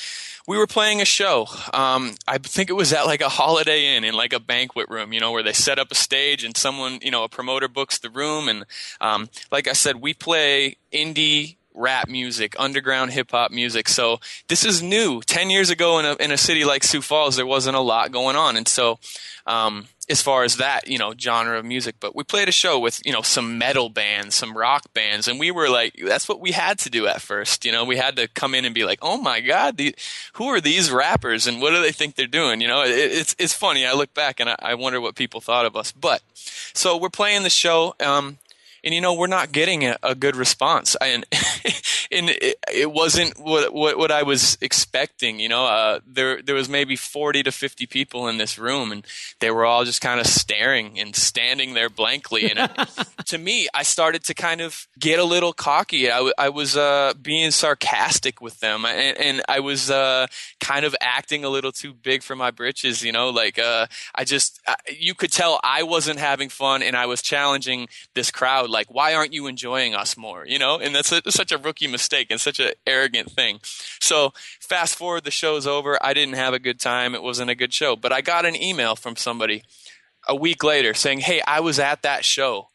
we 0.48 0.58
were 0.58 0.66
playing 0.66 1.00
a 1.00 1.04
show. 1.04 1.46
Um, 1.72 2.16
I 2.26 2.38
think 2.38 2.70
it 2.70 2.74
was 2.74 2.92
at 2.92 3.06
like 3.06 3.20
a 3.20 3.28
Holiday 3.28 3.96
Inn 3.96 4.02
in 4.02 4.14
like 4.14 4.32
a 4.32 4.40
banquet 4.40 4.88
room, 4.88 5.12
you 5.12 5.20
know, 5.20 5.30
where 5.30 5.44
they 5.44 5.52
set 5.52 5.78
up 5.78 5.92
a 5.92 5.96
stage 5.96 6.42
and 6.42 6.56
someone, 6.56 6.98
you 7.02 7.12
know, 7.12 7.22
a 7.22 7.28
promoter 7.28 7.68
books 7.68 7.98
the 7.98 8.10
room. 8.10 8.48
And 8.48 8.64
um, 9.00 9.28
like 9.52 9.68
I 9.68 9.72
said, 9.72 10.00
we 10.00 10.12
play 10.12 10.76
indie 10.92 11.56
rap 11.76 12.08
music, 12.08 12.56
underground 12.58 13.12
hip 13.12 13.30
hop 13.30 13.50
music. 13.50 13.88
So 13.88 14.18
this 14.48 14.64
is 14.64 14.82
new. 14.82 15.20
Ten 15.22 15.50
years 15.50 15.70
ago, 15.70 15.98
in 15.98 16.04
a 16.04 16.14
in 16.16 16.32
a 16.32 16.36
city 16.38 16.64
like 16.64 16.82
Sioux 16.82 17.02
Falls, 17.02 17.36
there 17.36 17.46
wasn't 17.46 17.76
a 17.76 17.80
lot 17.80 18.10
going 18.10 18.36
on, 18.36 18.56
and 18.56 18.66
so 18.66 18.98
um, 19.46 19.86
as 20.08 20.22
far 20.22 20.44
as 20.44 20.56
that 20.56 20.88
you 20.88 20.98
know 20.98 21.14
genre 21.18 21.58
of 21.58 21.64
music. 21.64 21.96
But 22.00 22.14
we 22.14 22.24
played 22.24 22.48
a 22.48 22.52
show 22.52 22.78
with 22.78 23.00
you 23.04 23.12
know 23.12 23.22
some 23.22 23.58
metal 23.58 23.88
bands, 23.88 24.34
some 24.34 24.56
rock 24.56 24.92
bands, 24.94 25.28
and 25.28 25.38
we 25.38 25.50
were 25.50 25.68
like, 25.68 25.94
that's 26.02 26.28
what 26.28 26.40
we 26.40 26.52
had 26.52 26.78
to 26.80 26.90
do 26.90 27.06
at 27.06 27.22
first. 27.22 27.64
You 27.64 27.72
know, 27.72 27.84
we 27.84 27.96
had 27.96 28.16
to 28.16 28.28
come 28.28 28.54
in 28.54 28.64
and 28.64 28.74
be 28.74 28.84
like, 28.84 28.98
oh 29.02 29.18
my 29.18 29.40
god, 29.40 29.76
the, 29.76 29.94
who 30.34 30.46
are 30.48 30.60
these 30.60 30.90
rappers 30.90 31.46
and 31.46 31.60
what 31.60 31.70
do 31.70 31.80
they 31.80 31.92
think 31.92 32.14
they're 32.14 32.26
doing? 32.26 32.60
You 32.60 32.68
know, 32.68 32.82
it, 32.82 32.90
it's 32.90 33.36
it's 33.38 33.52
funny. 33.52 33.86
I 33.86 33.92
look 33.92 34.14
back 34.14 34.40
and 34.40 34.50
I, 34.50 34.56
I, 34.60 34.74
wonder 34.74 35.00
what 35.00 35.14
people 35.14 35.40
thought 35.40 35.66
of 35.66 35.76
us. 35.76 35.92
But 35.92 36.22
so 36.34 36.96
we're 36.96 37.08
playing 37.08 37.42
the 37.42 37.50
show. 37.50 37.94
Um, 38.00 38.38
and 38.86 38.94
you 38.94 39.00
know 39.00 39.12
we're 39.12 39.26
not 39.26 39.50
getting 39.50 39.84
a, 39.84 39.98
a 40.02 40.14
good 40.14 40.36
response. 40.36 40.96
And 41.00 41.26
and 42.12 42.30
it, 42.30 42.56
it, 42.72 42.92
wasn't 42.92 43.36
what, 43.36 43.74
what 43.74 43.98
what 43.98 44.12
I 44.12 44.22
was 44.22 44.56
expecting 44.60 45.40
you 45.40 45.48
know 45.48 45.66
uh, 45.66 46.00
there 46.06 46.40
there 46.40 46.54
was 46.54 46.68
maybe 46.68 46.94
40 46.94 47.42
to 47.42 47.52
50 47.52 47.86
people 47.86 48.28
in 48.28 48.38
this 48.38 48.58
room 48.58 48.92
and 48.92 49.04
they 49.40 49.50
were 49.50 49.66
all 49.66 49.84
just 49.84 50.00
kind 50.00 50.20
of 50.20 50.26
staring 50.26 51.00
and 51.00 51.16
standing 51.16 51.74
there 51.74 51.90
blankly. 51.90 52.48
And 52.50 52.70
to 53.26 53.38
me 53.38 53.68
I 53.74 53.82
started 53.82 54.22
to 54.24 54.34
kind 54.34 54.60
of 54.60 54.86
get 54.98 55.18
a 55.18 55.24
little 55.24 55.52
cocky. 55.52 56.10
I, 56.10 56.30
I 56.38 56.48
was 56.48 56.76
uh, 56.76 57.14
being 57.20 57.50
sarcastic 57.50 58.40
with 58.40 58.60
them 58.60 58.84
and, 58.84 59.18
and 59.18 59.42
I 59.48 59.58
was 59.60 59.90
uh, 59.90 60.28
kind 60.60 60.84
of 60.84 60.94
acting 61.00 61.44
a 61.44 61.48
little 61.48 61.72
too 61.72 61.92
big 61.92 62.22
for 62.22 62.36
my 62.36 62.52
britches 62.52 63.02
you 63.02 63.10
know 63.10 63.30
like 63.30 63.58
uh, 63.58 63.88
I 64.14 64.22
just 64.22 64.60
you 64.96 65.14
could 65.14 65.32
tell 65.32 65.58
I 65.64 65.82
wasn't 65.82 66.20
having 66.20 66.50
fun 66.50 66.84
and 66.84 66.96
I 66.96 67.06
was 67.06 67.20
challenging 67.20 67.88
this 68.14 68.30
crowd 68.30 68.70
like 68.76 68.88
why 68.94 69.14
aren't 69.14 69.32
you 69.32 69.46
enjoying 69.46 69.94
us 69.94 70.16
more? 70.16 70.46
You 70.46 70.58
know? 70.58 70.78
And 70.78 70.94
that's 70.94 71.10
a, 71.10 71.22
such 71.32 71.50
a 71.50 71.58
rookie 71.58 71.88
mistake 71.88 72.28
and 72.30 72.40
such 72.40 72.60
an 72.60 72.72
arrogant 72.86 73.30
thing. 73.30 73.60
So 74.00 74.32
fast 74.60 74.96
forward 74.96 75.24
the 75.24 75.30
show's 75.30 75.66
over. 75.66 75.98
I 76.02 76.12
didn't 76.12 76.34
have 76.34 76.52
a 76.54 76.58
good 76.58 76.78
time. 76.78 77.14
It 77.14 77.22
wasn't 77.22 77.50
a 77.50 77.54
good 77.54 77.72
show. 77.72 77.96
But 77.96 78.12
i 78.12 78.20
got 78.20 78.44
an 78.44 78.54
email 78.54 78.96
from 78.96 79.16
somebody 79.16 79.62
a 80.28 80.34
week 80.34 80.64
later 80.64 80.92
saying 80.92 81.20
hey 81.20 81.40
i 81.46 81.60
was 81.60 81.78
at 81.78 82.02
that 82.02 82.24
show 82.24 82.68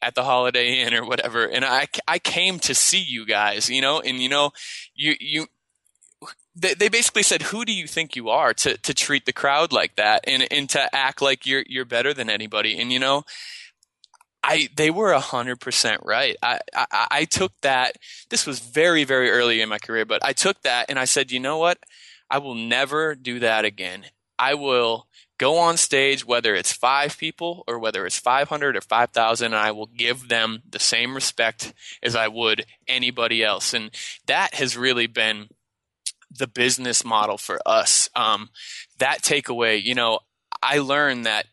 at 0.00 0.14
the 0.14 0.24
Holiday 0.24 0.80
Inn 0.80 0.94
or 0.94 1.04
whatever, 1.04 1.44
and 1.44 1.64
I, 1.64 1.88
I 2.06 2.20
came 2.20 2.60
to 2.60 2.74
see 2.74 3.00
you 3.00 3.26
guys, 3.26 3.68
you 3.68 3.80
know, 3.80 4.00
and 4.00 4.18
you 4.18 4.28
know, 4.28 4.52
you 4.94 5.16
you 5.18 5.46
they, 6.60 6.88
basically 6.88 7.22
said, 7.22 7.42
"Who 7.42 7.64
do 7.64 7.72
you 7.72 7.86
think 7.86 8.16
you 8.16 8.28
are 8.28 8.52
to 8.54 8.76
to 8.76 8.94
treat 8.94 9.26
the 9.26 9.32
crowd 9.32 9.72
like 9.72 9.96
that 9.96 10.24
and 10.26 10.46
and 10.50 10.68
to 10.70 10.94
act 10.94 11.22
like 11.22 11.46
you're 11.46 11.64
you're 11.66 11.84
better 11.84 12.12
than 12.12 12.30
anybody?" 12.30 12.78
And 12.78 12.92
you 12.92 12.98
know, 12.98 13.24
I 14.48 14.68
they 14.74 14.90
were 14.90 15.12
hundred 15.12 15.60
percent 15.60 16.00
right. 16.04 16.36
I, 16.42 16.60
I 16.74 17.06
I 17.10 17.24
took 17.26 17.52
that. 17.60 17.96
This 18.30 18.46
was 18.46 18.60
very 18.60 19.04
very 19.04 19.30
early 19.30 19.60
in 19.60 19.68
my 19.68 19.78
career, 19.78 20.06
but 20.06 20.24
I 20.24 20.32
took 20.32 20.62
that 20.62 20.86
and 20.88 20.98
I 20.98 21.04
said, 21.04 21.30
you 21.30 21.38
know 21.38 21.58
what? 21.58 21.78
I 22.30 22.38
will 22.38 22.54
never 22.54 23.14
do 23.14 23.40
that 23.40 23.64
again. 23.66 24.06
I 24.38 24.54
will 24.54 25.06
go 25.38 25.58
on 25.58 25.76
stage, 25.76 26.24
whether 26.24 26.54
it's 26.54 26.72
five 26.72 27.18
people 27.18 27.62
or 27.66 27.78
whether 27.78 28.06
it's 28.06 28.18
500 28.18 28.76
or 28.76 28.80
5,000, 28.80 29.46
and 29.46 29.54
I 29.54 29.70
will 29.70 29.86
give 29.86 30.28
them 30.28 30.62
the 30.68 30.78
same 30.78 31.14
respect 31.14 31.72
as 32.02 32.16
I 32.16 32.28
would 32.28 32.64
anybody 32.86 33.42
else. 33.42 33.72
And 33.72 33.90
that 34.26 34.54
has 34.54 34.76
really 34.76 35.06
been 35.06 35.48
the 36.30 36.48
business 36.48 37.04
model 37.04 37.38
for 37.38 37.60
us. 37.64 38.10
Um, 38.14 38.50
that 38.98 39.22
takeaway, 39.22 39.82
you 39.82 39.94
know, 39.94 40.20
I 40.62 40.78
learned 40.78 41.26
that 41.26 41.46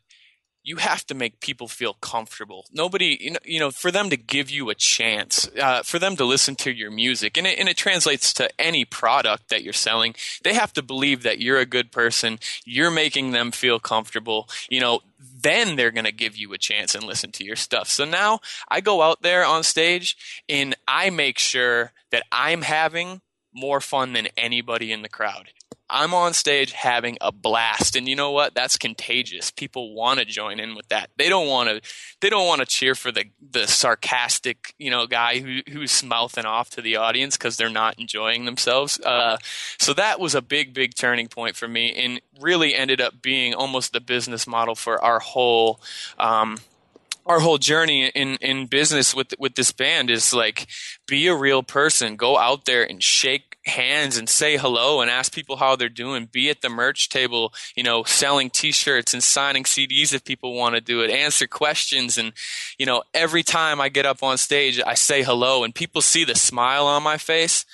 you 0.65 0.77
have 0.77 1.05
to 1.05 1.13
make 1.13 1.39
people 1.39 1.67
feel 1.67 1.93
comfortable. 1.93 2.65
Nobody, 2.73 3.17
you 3.21 3.31
know, 3.31 3.39
you 3.45 3.59
know 3.59 3.69
for 3.69 3.91
them 3.91 4.09
to 4.09 4.17
give 4.17 4.49
you 4.49 4.69
a 4.69 4.75
chance, 4.75 5.47
uh, 5.61 5.83
for 5.83 5.99
them 5.99 6.15
to 6.15 6.25
listen 6.25 6.55
to 6.55 6.71
your 6.71 6.89
music, 6.89 7.37
and 7.37 7.45
it, 7.45 7.59
and 7.59 7.69
it 7.69 7.77
translates 7.77 8.33
to 8.33 8.49
any 8.59 8.83
product 8.83 9.49
that 9.49 9.63
you're 9.63 9.73
selling. 9.73 10.15
They 10.43 10.55
have 10.55 10.73
to 10.73 10.81
believe 10.81 11.21
that 11.21 11.39
you're 11.39 11.59
a 11.59 11.67
good 11.67 11.91
person. 11.91 12.39
You're 12.65 12.91
making 12.91 13.31
them 13.31 13.51
feel 13.51 13.79
comfortable. 13.79 14.49
You 14.67 14.79
know, 14.79 15.01
then 15.19 15.75
they're 15.75 15.91
going 15.91 16.05
to 16.05 16.11
give 16.11 16.35
you 16.35 16.51
a 16.53 16.57
chance 16.57 16.95
and 16.95 17.03
listen 17.03 17.31
to 17.33 17.45
your 17.45 17.55
stuff. 17.55 17.87
So 17.87 18.03
now 18.03 18.39
I 18.67 18.81
go 18.81 19.03
out 19.03 19.21
there 19.21 19.45
on 19.45 19.63
stage 19.63 20.43
and 20.49 20.75
I 20.87 21.11
make 21.11 21.37
sure 21.37 21.91
that 22.09 22.23
I'm 22.31 22.63
having 22.63 23.21
more 23.53 23.79
fun 23.79 24.13
than 24.13 24.27
anybody 24.35 24.91
in 24.91 25.03
the 25.03 25.09
crowd. 25.09 25.49
I'm 25.89 26.13
on 26.13 26.33
stage 26.33 26.71
having 26.71 27.17
a 27.21 27.31
blast. 27.31 27.95
And 27.95 28.07
you 28.07 28.15
know 28.15 28.31
what? 28.31 28.55
That's 28.55 28.77
contagious. 28.77 29.51
People 29.51 29.93
want 29.93 30.19
to 30.19 30.25
join 30.25 30.59
in 30.59 30.75
with 30.75 30.87
that. 30.89 31.09
They 31.17 31.29
don't 31.29 31.47
want 31.47 31.69
to 31.69 31.81
they 32.21 32.29
don't 32.29 32.47
want 32.47 32.61
to 32.61 32.65
cheer 32.65 32.95
for 32.95 33.11
the 33.11 33.25
the 33.51 33.67
sarcastic 33.67 34.73
you 34.79 34.89
know 34.89 35.05
guy 35.07 35.39
who 35.39 35.61
who's 35.71 36.03
mouthing 36.03 36.45
off 36.45 36.69
to 36.71 36.81
the 36.81 36.95
audience 36.95 37.37
cuz 37.37 37.57
they're 37.57 37.69
not 37.69 37.99
enjoying 37.99 38.45
themselves. 38.45 38.99
Uh, 38.99 39.37
so 39.77 39.93
that 39.93 40.19
was 40.19 40.33
a 40.35 40.41
big 40.41 40.73
big 40.73 40.95
turning 40.95 41.27
point 41.27 41.55
for 41.55 41.67
me 41.67 41.93
and 41.93 42.21
really 42.39 42.75
ended 42.75 42.99
up 42.99 43.21
being 43.21 43.53
almost 43.53 43.93
the 43.93 44.01
business 44.01 44.47
model 44.47 44.75
for 44.75 45.03
our 45.03 45.19
whole 45.19 45.79
um, 46.17 46.57
our 47.25 47.39
whole 47.39 47.57
journey 47.57 48.07
in 48.07 48.35
in 48.35 48.67
business 48.67 49.15
with 49.15 49.33
with 49.39 49.55
this 49.55 49.71
band 49.71 50.09
is 50.09 50.33
like 50.33 50.67
be 51.07 51.27
a 51.27 51.35
real 51.35 51.63
person. 51.63 52.15
Go 52.15 52.37
out 52.37 52.65
there 52.65 52.83
and 52.83 53.01
shake 53.01 53.57
hands 53.65 54.15
and 54.17 54.29
say 54.29 54.57
hello 54.57 55.01
and 55.01 55.09
ask 55.09 55.33
people 55.33 55.55
how 55.55 55.75
they're 55.75 55.89
doing. 55.89 56.29
Be 56.31 56.49
at 56.49 56.61
the 56.61 56.69
merch 56.69 57.09
table 57.09 57.53
you 57.75 57.83
know 57.83 58.03
selling 58.03 58.49
t-shirts 58.49 59.13
and 59.13 59.23
signing 59.23 59.63
CDs 59.63 60.13
if 60.13 60.23
people 60.23 60.53
want 60.53 60.75
to 60.75 60.81
do 60.81 61.01
it. 61.01 61.09
Answer 61.09 61.47
questions 61.47 62.17
and 62.17 62.33
you 62.77 62.85
know 62.85 63.03
every 63.13 63.43
time 63.43 63.81
I 63.81 63.89
get 63.89 64.05
up 64.05 64.21
on 64.21 64.37
stage 64.37 64.79
I 64.85 64.93
say 64.93 65.23
hello 65.23 65.63
and 65.63 65.73
people 65.73 66.01
see 66.01 66.23
the 66.23 66.35
smile 66.35 66.85
on 66.85 67.01
my 67.01 67.17
face 67.17 67.65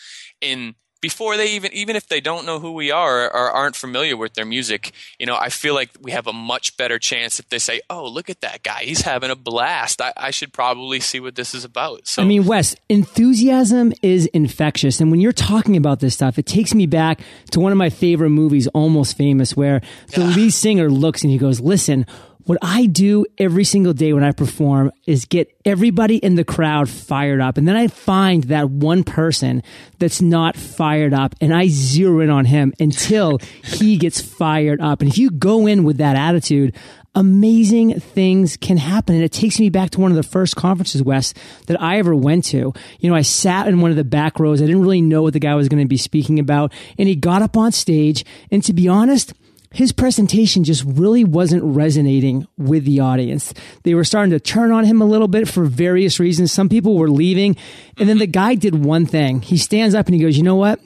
and 0.41 0.75
before 1.01 1.37
they 1.37 1.47
even 1.47 1.73
even 1.73 1.95
if 1.95 2.07
they 2.07 2.21
don't 2.21 2.45
know 2.45 2.59
who 2.59 2.71
we 2.71 2.91
are 2.91 3.25
or 3.25 3.51
aren't 3.51 3.75
familiar 3.75 4.15
with 4.15 4.33
their 4.35 4.45
music 4.45 4.91
you 5.19 5.25
know 5.25 5.35
i 5.35 5.49
feel 5.49 5.73
like 5.73 5.89
we 6.01 6.11
have 6.11 6.27
a 6.27 6.33
much 6.33 6.77
better 6.77 6.99
chance 6.99 7.39
if 7.39 7.49
they 7.49 7.59
say 7.59 7.81
oh 7.89 8.07
look 8.07 8.29
at 8.29 8.41
that 8.41 8.63
guy. 8.63 8.83
He's 8.83 9.01
having 9.01 9.31
a 9.31 9.35
blast. 9.35 10.01
I, 10.01 10.13
I 10.17 10.31
should 10.31 10.53
probably 10.53 10.99
see 10.99 11.19
what 11.19 11.35
this 11.35 11.53
is 11.53 11.63
about. 11.63 12.07
So 12.07 12.21
i 12.21 12.25
mean 12.25 12.45
wes 12.45 12.75
enthusiasm 12.89 13.93
is 14.01 14.27
infectious. 14.27 14.99
And 14.99 15.11
when 15.11 15.19
you're 15.19 15.31
talking 15.31 15.77
about 15.77 15.99
this 15.99 16.13
stuff 16.13 16.37
it 16.37 16.45
takes 16.45 16.73
me 16.73 16.85
back 16.85 17.21
to 17.51 17.59
one 17.59 17.71
of 17.71 17.77
my 17.77 17.89
favorite 17.89 18.29
movies 18.29 18.67
almost 18.67 19.17
famous 19.17 19.55
where 19.55 19.81
the 20.09 20.21
yeah. 20.21 20.35
lead 20.35 20.51
singer 20.51 20.89
looks 20.89 21.23
and 21.23 21.31
he 21.31 21.37
goes 21.37 21.59
listen 21.59 22.05
what 22.45 22.57
I 22.61 22.85
do 22.85 23.25
every 23.37 23.63
single 23.63 23.93
day 23.93 24.13
when 24.13 24.23
I 24.23 24.31
perform 24.31 24.91
is 25.05 25.25
get 25.25 25.55
everybody 25.65 26.17
in 26.17 26.35
the 26.35 26.43
crowd 26.43 26.89
fired 26.89 27.41
up. 27.41 27.57
And 27.57 27.67
then 27.67 27.75
I 27.75 27.87
find 27.87 28.45
that 28.45 28.69
one 28.69 29.03
person 29.03 29.63
that's 29.99 30.21
not 30.21 30.55
fired 30.55 31.13
up 31.13 31.35
and 31.39 31.53
I 31.53 31.67
zero 31.67 32.19
in 32.19 32.29
on 32.29 32.45
him 32.45 32.73
until 32.79 33.37
he 33.63 33.97
gets 33.97 34.21
fired 34.21 34.81
up. 34.81 35.01
And 35.01 35.09
if 35.09 35.17
you 35.17 35.29
go 35.29 35.67
in 35.67 35.83
with 35.83 35.97
that 35.97 36.15
attitude, 36.15 36.75
amazing 37.13 37.99
things 37.99 38.57
can 38.57 38.77
happen. 38.77 39.15
And 39.15 39.23
it 39.23 39.31
takes 39.31 39.59
me 39.59 39.69
back 39.69 39.91
to 39.91 39.99
one 39.99 40.11
of 40.11 40.17
the 40.17 40.23
first 40.23 40.55
conferences, 40.55 41.03
Wes, 41.03 41.33
that 41.67 41.81
I 41.81 41.97
ever 41.97 42.15
went 42.15 42.45
to. 42.45 42.73
You 42.99 43.09
know, 43.09 43.15
I 43.15 43.21
sat 43.21 43.67
in 43.67 43.81
one 43.81 43.91
of 43.91 43.97
the 43.97 44.03
back 44.03 44.39
rows. 44.39 44.61
I 44.61 44.65
didn't 44.65 44.81
really 44.81 45.01
know 45.01 45.21
what 45.21 45.33
the 45.33 45.39
guy 45.39 45.55
was 45.55 45.67
going 45.67 45.83
to 45.83 45.87
be 45.87 45.97
speaking 45.97 46.39
about. 46.39 46.71
And 46.97 47.09
he 47.09 47.15
got 47.15 47.41
up 47.41 47.57
on 47.57 47.71
stage. 47.71 48.23
And 48.49 48.63
to 48.63 48.73
be 48.73 48.87
honest, 48.87 49.33
his 49.73 49.91
presentation 49.91 50.63
just 50.63 50.83
really 50.85 51.23
wasn't 51.23 51.63
resonating 51.63 52.45
with 52.57 52.83
the 52.83 52.99
audience. 52.99 53.53
They 53.83 53.93
were 53.93 54.03
starting 54.03 54.31
to 54.31 54.39
turn 54.39 54.71
on 54.71 54.83
him 54.83 55.01
a 55.01 55.05
little 55.05 55.29
bit 55.29 55.47
for 55.47 55.63
various 55.63 56.19
reasons. 56.19 56.51
Some 56.51 56.67
people 56.67 56.97
were 56.97 57.09
leaving. 57.09 57.55
And 57.97 58.09
then 58.09 58.17
the 58.17 58.27
guy 58.27 58.55
did 58.55 58.83
one 58.83 59.05
thing. 59.05 59.41
He 59.41 59.57
stands 59.57 59.95
up 59.95 60.07
and 60.07 60.15
he 60.15 60.21
goes, 60.21 60.37
you 60.37 60.43
know 60.43 60.57
what? 60.57 60.79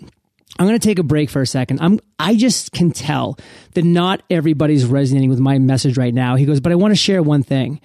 I'm 0.58 0.68
going 0.68 0.80
to 0.80 0.88
take 0.88 1.00
a 1.00 1.04
break 1.04 1.30
for 1.30 1.42
a 1.42 1.48
second. 1.48 1.80
I'm, 1.82 2.00
I 2.20 2.36
just 2.36 2.72
can 2.72 2.92
tell 2.92 3.38
that 3.74 3.84
not 3.84 4.22
everybody's 4.30 4.86
resonating 4.86 5.30
with 5.30 5.40
my 5.40 5.58
message 5.58 5.98
right 5.98 6.14
now. 6.14 6.36
He 6.36 6.46
goes, 6.46 6.60
but 6.60 6.72
I 6.72 6.76
want 6.76 6.92
to 6.92 6.96
share 6.96 7.22
one 7.22 7.44
thing. 7.44 7.82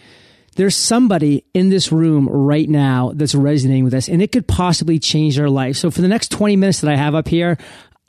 There's 0.57 0.77
somebody 0.77 1.45
in 1.55 1.71
this 1.71 1.91
room 1.91 2.29
right 2.29 2.69
now 2.69 3.13
that's 3.15 3.35
resonating 3.35 3.85
with 3.85 3.95
us 3.95 4.09
and 4.09 4.21
it 4.21 4.33
could 4.33 4.47
possibly 4.47 4.99
change 4.99 5.37
their 5.37 5.49
life. 5.49 5.77
So 5.77 5.91
for 5.91 6.03
the 6.03 6.09
next 6.09 6.31
20 6.33 6.57
minutes 6.57 6.81
that 6.81 6.93
I 6.93 6.97
have 6.97 7.15
up 7.15 7.29
here, 7.29 7.57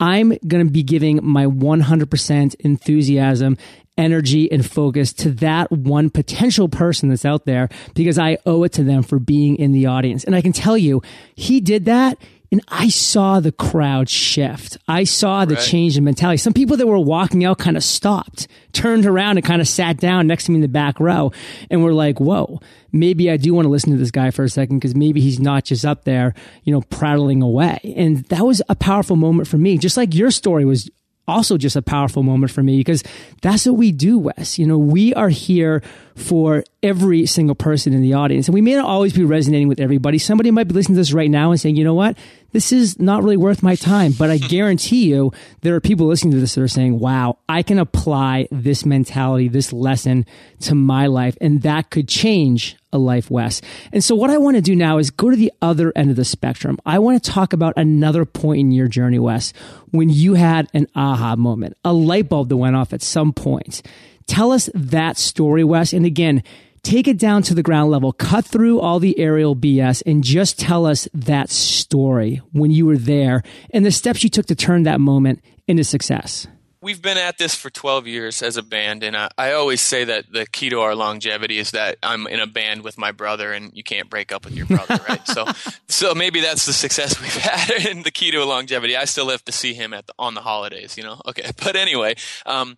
I'm 0.02 0.30
going 0.48 0.66
to 0.66 0.70
be 0.70 0.82
giving 0.82 1.20
my 1.22 1.46
100% 1.46 2.54
enthusiasm, 2.56 3.56
energy, 3.96 4.50
and 4.50 4.68
focus 4.68 5.12
to 5.12 5.30
that 5.34 5.70
one 5.70 6.10
potential 6.10 6.68
person 6.68 7.08
that's 7.08 7.24
out 7.24 7.44
there 7.44 7.68
because 7.94 8.18
I 8.18 8.38
owe 8.44 8.64
it 8.64 8.72
to 8.72 8.82
them 8.82 9.04
for 9.04 9.20
being 9.20 9.54
in 9.54 9.70
the 9.70 9.86
audience. 9.86 10.24
And 10.24 10.34
I 10.34 10.42
can 10.42 10.52
tell 10.52 10.76
you, 10.76 11.02
he 11.36 11.60
did 11.60 11.84
that 11.84 12.18
and 12.52 12.60
I 12.68 12.90
saw 12.90 13.40
the 13.40 13.50
crowd 13.50 14.10
shift. 14.10 14.76
I 14.86 15.04
saw 15.04 15.46
the 15.46 15.54
right. 15.54 15.64
change 15.64 15.96
in 15.96 16.04
mentality. 16.04 16.36
Some 16.36 16.52
people 16.52 16.76
that 16.76 16.86
were 16.86 16.98
walking 16.98 17.46
out 17.46 17.58
kind 17.58 17.78
of 17.78 17.82
stopped, 17.82 18.46
turned 18.72 19.06
around 19.06 19.38
and 19.38 19.46
kind 19.46 19.62
of 19.62 19.66
sat 19.66 19.96
down 19.96 20.26
next 20.26 20.44
to 20.44 20.50
me 20.50 20.56
in 20.56 20.60
the 20.60 20.68
back 20.68 21.00
row 21.00 21.32
and 21.70 21.82
were 21.82 21.94
like, 21.94 22.20
whoa, 22.20 22.60
maybe 22.92 23.30
I 23.30 23.38
do 23.38 23.54
want 23.54 23.64
to 23.64 23.70
listen 23.70 23.90
to 23.92 23.96
this 23.96 24.10
guy 24.10 24.30
for 24.30 24.44
a 24.44 24.50
second 24.50 24.80
because 24.80 24.94
maybe 24.94 25.22
he's 25.22 25.40
not 25.40 25.64
just 25.64 25.86
up 25.86 26.04
there, 26.04 26.34
you 26.62 26.74
know, 26.74 26.82
prattling 26.82 27.40
away. 27.40 27.80
And 27.96 28.18
that 28.26 28.44
was 28.44 28.60
a 28.68 28.76
powerful 28.76 29.16
moment 29.16 29.48
for 29.48 29.56
me, 29.56 29.78
just 29.78 29.96
like 29.96 30.14
your 30.14 30.30
story 30.30 30.66
was 30.66 30.90
also 31.26 31.56
just 31.56 31.76
a 31.76 31.82
powerful 31.82 32.22
moment 32.22 32.52
for 32.52 32.62
me 32.62 32.76
because 32.76 33.02
that's 33.40 33.64
what 33.64 33.76
we 33.76 33.92
do, 33.92 34.18
Wes. 34.18 34.58
You 34.58 34.66
know, 34.66 34.76
we 34.76 35.14
are 35.14 35.30
here 35.30 35.82
for 36.16 36.64
every 36.82 37.26
single 37.26 37.54
person 37.54 37.92
in 37.92 38.02
the 38.02 38.14
audience. 38.14 38.48
And 38.48 38.54
we 38.54 38.60
may 38.60 38.74
not 38.74 38.86
always 38.86 39.12
be 39.12 39.24
resonating 39.24 39.68
with 39.68 39.80
everybody. 39.80 40.18
Somebody 40.18 40.50
might 40.50 40.68
be 40.68 40.74
listening 40.74 40.96
to 40.96 41.00
this 41.00 41.12
right 41.12 41.30
now 41.30 41.50
and 41.50 41.60
saying, 41.60 41.76
you 41.76 41.84
know 41.84 41.94
what? 41.94 42.16
This 42.50 42.72
is 42.72 42.98
not 42.98 43.22
really 43.22 43.36
worth 43.36 43.62
my 43.62 43.76
time. 43.76 44.12
But 44.18 44.30
I 44.30 44.38
guarantee 44.38 45.08
you 45.08 45.32
there 45.62 45.74
are 45.74 45.80
people 45.80 46.06
listening 46.06 46.32
to 46.32 46.40
this 46.40 46.54
that 46.54 46.62
are 46.62 46.68
saying, 46.68 46.98
wow, 46.98 47.38
I 47.48 47.62
can 47.62 47.78
apply 47.78 48.48
this 48.50 48.84
mentality, 48.84 49.48
this 49.48 49.72
lesson 49.72 50.26
to 50.60 50.74
my 50.74 51.06
life. 51.06 51.36
And 51.40 51.62
that 51.62 51.90
could 51.90 52.08
change 52.08 52.76
a 52.92 52.98
life, 52.98 53.30
Wes. 53.30 53.62
And 53.92 54.04
so 54.04 54.14
what 54.14 54.28
I 54.28 54.36
want 54.36 54.56
to 54.56 54.60
do 54.60 54.76
now 54.76 54.98
is 54.98 55.10
go 55.10 55.30
to 55.30 55.36
the 55.36 55.52
other 55.62 55.92
end 55.96 56.10
of 56.10 56.16
the 56.16 56.24
spectrum. 56.24 56.78
I 56.84 56.98
want 56.98 57.22
to 57.22 57.30
talk 57.30 57.52
about 57.52 57.74
another 57.76 58.26
point 58.26 58.60
in 58.60 58.72
your 58.72 58.88
journey, 58.88 59.18
Wes, 59.18 59.54
when 59.90 60.10
you 60.10 60.34
had 60.34 60.68
an 60.74 60.88
aha 60.94 61.36
moment, 61.36 61.76
a 61.84 61.92
light 61.92 62.28
bulb 62.28 62.50
that 62.50 62.56
went 62.56 62.76
off 62.76 62.92
at 62.92 63.02
some 63.02 63.32
point. 63.32 63.82
Tell 64.26 64.52
us 64.52 64.70
that 64.74 65.16
story, 65.16 65.64
Wes. 65.64 65.92
And 65.92 66.06
again, 66.06 66.42
take 66.82 67.06
it 67.06 67.18
down 67.18 67.42
to 67.42 67.54
the 67.54 67.62
ground 67.62 67.90
level, 67.90 68.12
cut 68.12 68.44
through 68.44 68.80
all 68.80 68.98
the 68.98 69.18
aerial 69.18 69.54
BS 69.54 70.02
and 70.04 70.22
just 70.24 70.58
tell 70.58 70.86
us 70.86 71.08
that 71.14 71.50
story 71.50 72.40
when 72.52 72.70
you 72.70 72.86
were 72.86 72.98
there 72.98 73.42
and 73.70 73.84
the 73.84 73.92
steps 73.92 74.24
you 74.24 74.30
took 74.30 74.46
to 74.46 74.54
turn 74.54 74.82
that 74.84 75.00
moment 75.00 75.42
into 75.66 75.84
success. 75.84 76.46
We've 76.82 77.00
been 77.00 77.16
at 77.16 77.38
this 77.38 77.54
for 77.54 77.70
12 77.70 78.08
years 78.08 78.42
as 78.42 78.56
a 78.56 78.62
band, 78.62 79.04
and 79.04 79.16
I, 79.16 79.28
I 79.38 79.52
always 79.52 79.80
say 79.80 80.02
that 80.02 80.32
the 80.32 80.46
key 80.46 80.68
to 80.70 80.80
our 80.80 80.96
longevity 80.96 81.58
is 81.58 81.70
that 81.70 81.96
I'm 82.02 82.26
in 82.26 82.40
a 82.40 82.46
band 82.48 82.82
with 82.82 82.98
my 82.98 83.12
brother, 83.12 83.52
and 83.52 83.70
you 83.72 83.84
can't 83.84 84.10
break 84.10 84.32
up 84.32 84.44
with 84.44 84.56
your 84.56 84.66
brother, 84.66 84.98
right? 85.08 85.20
So, 85.32 85.46
so 85.88 86.12
maybe 86.12 86.40
that's 86.40 86.66
the 86.66 86.72
success 86.72 87.20
we've 87.20 87.32
had, 87.36 87.86
and 87.88 88.02
the 88.02 88.10
key 88.10 88.32
to 88.32 88.44
longevity. 88.44 88.96
I 88.96 89.04
still 89.04 89.28
have 89.28 89.44
to 89.44 89.52
see 89.52 89.74
him 89.74 89.94
at 89.94 90.08
the, 90.08 90.14
on 90.18 90.34
the 90.34 90.40
holidays, 90.40 90.96
you 90.96 91.04
know. 91.04 91.20
Okay, 91.28 91.48
but 91.64 91.76
anyway, 91.76 92.16
um, 92.46 92.76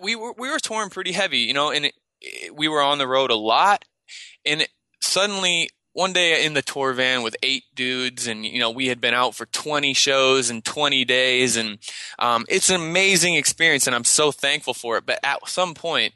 we 0.00 0.16
were 0.16 0.34
we 0.38 0.50
were 0.50 0.58
torn 0.58 0.90
pretty 0.90 1.12
heavy, 1.12 1.38
you 1.38 1.54
know, 1.54 1.70
and 1.70 1.86
it, 1.86 1.94
it, 2.20 2.56
we 2.56 2.68
were 2.68 2.82
on 2.82 2.98
the 2.98 3.06
road 3.06 3.30
a 3.30 3.36
lot, 3.36 3.84
and 4.44 4.66
suddenly 5.00 5.68
one 5.92 6.12
day 6.12 6.44
in 6.44 6.54
the 6.54 6.62
tour 6.62 6.92
van 6.92 7.22
with 7.22 7.36
eight 7.42 7.64
dudes 7.74 8.26
and 8.26 8.46
you 8.46 8.58
know 8.58 8.70
we 8.70 8.86
had 8.86 9.00
been 9.00 9.14
out 9.14 9.34
for 9.34 9.46
20 9.46 9.92
shows 9.94 10.50
in 10.50 10.62
20 10.62 11.04
days. 11.04 11.56
And 11.56 11.78
um, 12.18 12.46
it's 12.48 12.70
an 12.70 12.76
amazing 12.76 13.34
experience 13.34 13.86
and 13.86 13.94
i'm 13.94 14.04
so 14.04 14.32
thankful 14.32 14.74
for 14.74 14.96
it. 14.96 15.06
But 15.06 15.20
at 15.22 15.46
some 15.48 15.74
point 15.74 16.14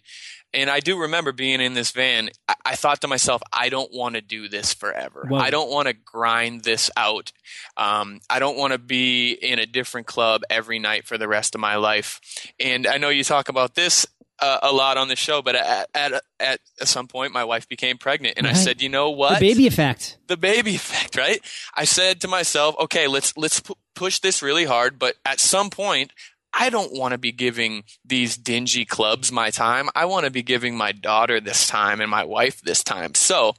and 0.57 0.69
i 0.69 0.81
do 0.81 0.99
remember 0.99 1.31
being 1.31 1.61
in 1.61 1.75
this 1.75 1.93
van 1.93 2.31
i, 2.49 2.55
I 2.65 2.77
thought 2.77 3.01
to 3.03 3.09
myself 3.09 3.43
i 3.53 3.69
don't 3.69 3.93
want 3.93 4.17
to 4.17 4.21
do 4.21 4.49
this 4.49 4.75
forever 4.75 5.29
i 5.33 5.51
don't 5.51 5.71
want 5.71 5.87
to 5.87 5.95
grind 5.95 6.63
this 6.63 6.91
out 6.97 7.33
um, 7.77 8.21
i 8.29 8.41
don't 8.41 8.57
want 8.57 8.73
to 8.73 8.79
be 8.79 9.33
in 9.33 9.61
a 9.61 9.67
different 9.67 10.07
club 10.09 10.43
every 10.51 10.79
night 10.79 11.07
for 11.07 11.17
the 11.17 11.29
rest 11.29 11.55
of 11.55 11.61
my 11.61 11.77
life 11.77 12.21
and 12.59 12.87
i 12.87 12.97
know 12.97 13.11
you 13.11 13.23
talk 13.23 13.49
about 13.49 13.75
this 13.75 14.07
uh, 14.39 14.59
a 14.63 14.73
lot 14.73 14.97
on 14.97 15.09
the 15.09 15.17
show, 15.17 15.43
but 15.43 15.55
at, 15.55 15.89
at 15.95 16.23
at 16.39 16.61
some 16.85 17.09
point, 17.09 17.33
my 17.33 17.45
wife 17.45 17.69
became 17.69 17.99
pregnant, 17.99 18.35
and 18.37 18.47
right. 18.47 18.55
I 18.55 18.59
said, 18.59 18.83
"You 18.83 18.89
know 18.89 19.11
what? 19.11 19.39
The 19.39 19.47
baby 19.47 19.67
effect. 19.67 20.19
The 20.27 20.37
baby 20.37 20.75
effect, 20.75 21.17
right?" 21.17 21.41
I 21.75 21.85
said 21.85 22.21
to 22.23 22.29
myself, 22.29 22.77
"Okay, 22.81 23.07
let's 23.09 23.37
let's 23.37 23.61
p- 23.61 23.75
push 23.95 24.21
this 24.21 24.43
really 24.43 24.65
hard, 24.65 24.99
but 24.99 25.17
at 25.25 25.41
some 25.41 25.71
point." 25.71 26.13
I 26.59 26.71
don't 26.71 26.93
want 26.95 27.13
to 27.13 27.19
be 27.19 27.33
giving 27.33 27.85
these 28.03 28.37
dingy 28.39 28.87
clubs 28.87 29.31
my 29.31 29.51
time. 29.51 29.91
I 29.95 30.07
want 30.07 30.25
to 30.25 30.31
be 30.31 30.43
giving 30.43 30.75
my 30.75 30.93
daughter 30.93 31.39
this 31.39 31.67
time 31.69 32.01
and 32.01 32.11
my 32.11 32.25
wife 32.25 32.63
this 32.63 32.83
time. 32.83 33.15
So 33.15 33.55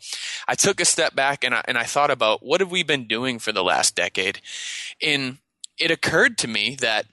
I 0.48 0.56
took 0.56 0.82
a 0.82 0.86
step 0.86 1.16
back 1.16 1.44
and 1.44 1.54
I, 1.54 1.62
and 1.66 1.78
I 1.78 1.84
thought 1.84 2.10
about 2.10 2.44
what 2.44 2.60
have 2.60 2.72
we 2.72 2.82
been 2.82 3.08
doing 3.08 3.38
for 3.38 3.52
the 3.52 3.64
last 3.64 3.96
decade? 3.96 4.42
And 5.00 5.38
it 5.78 5.92
occurred 5.92 6.40
to 6.40 6.48
me 6.48 6.76
that 6.82 7.06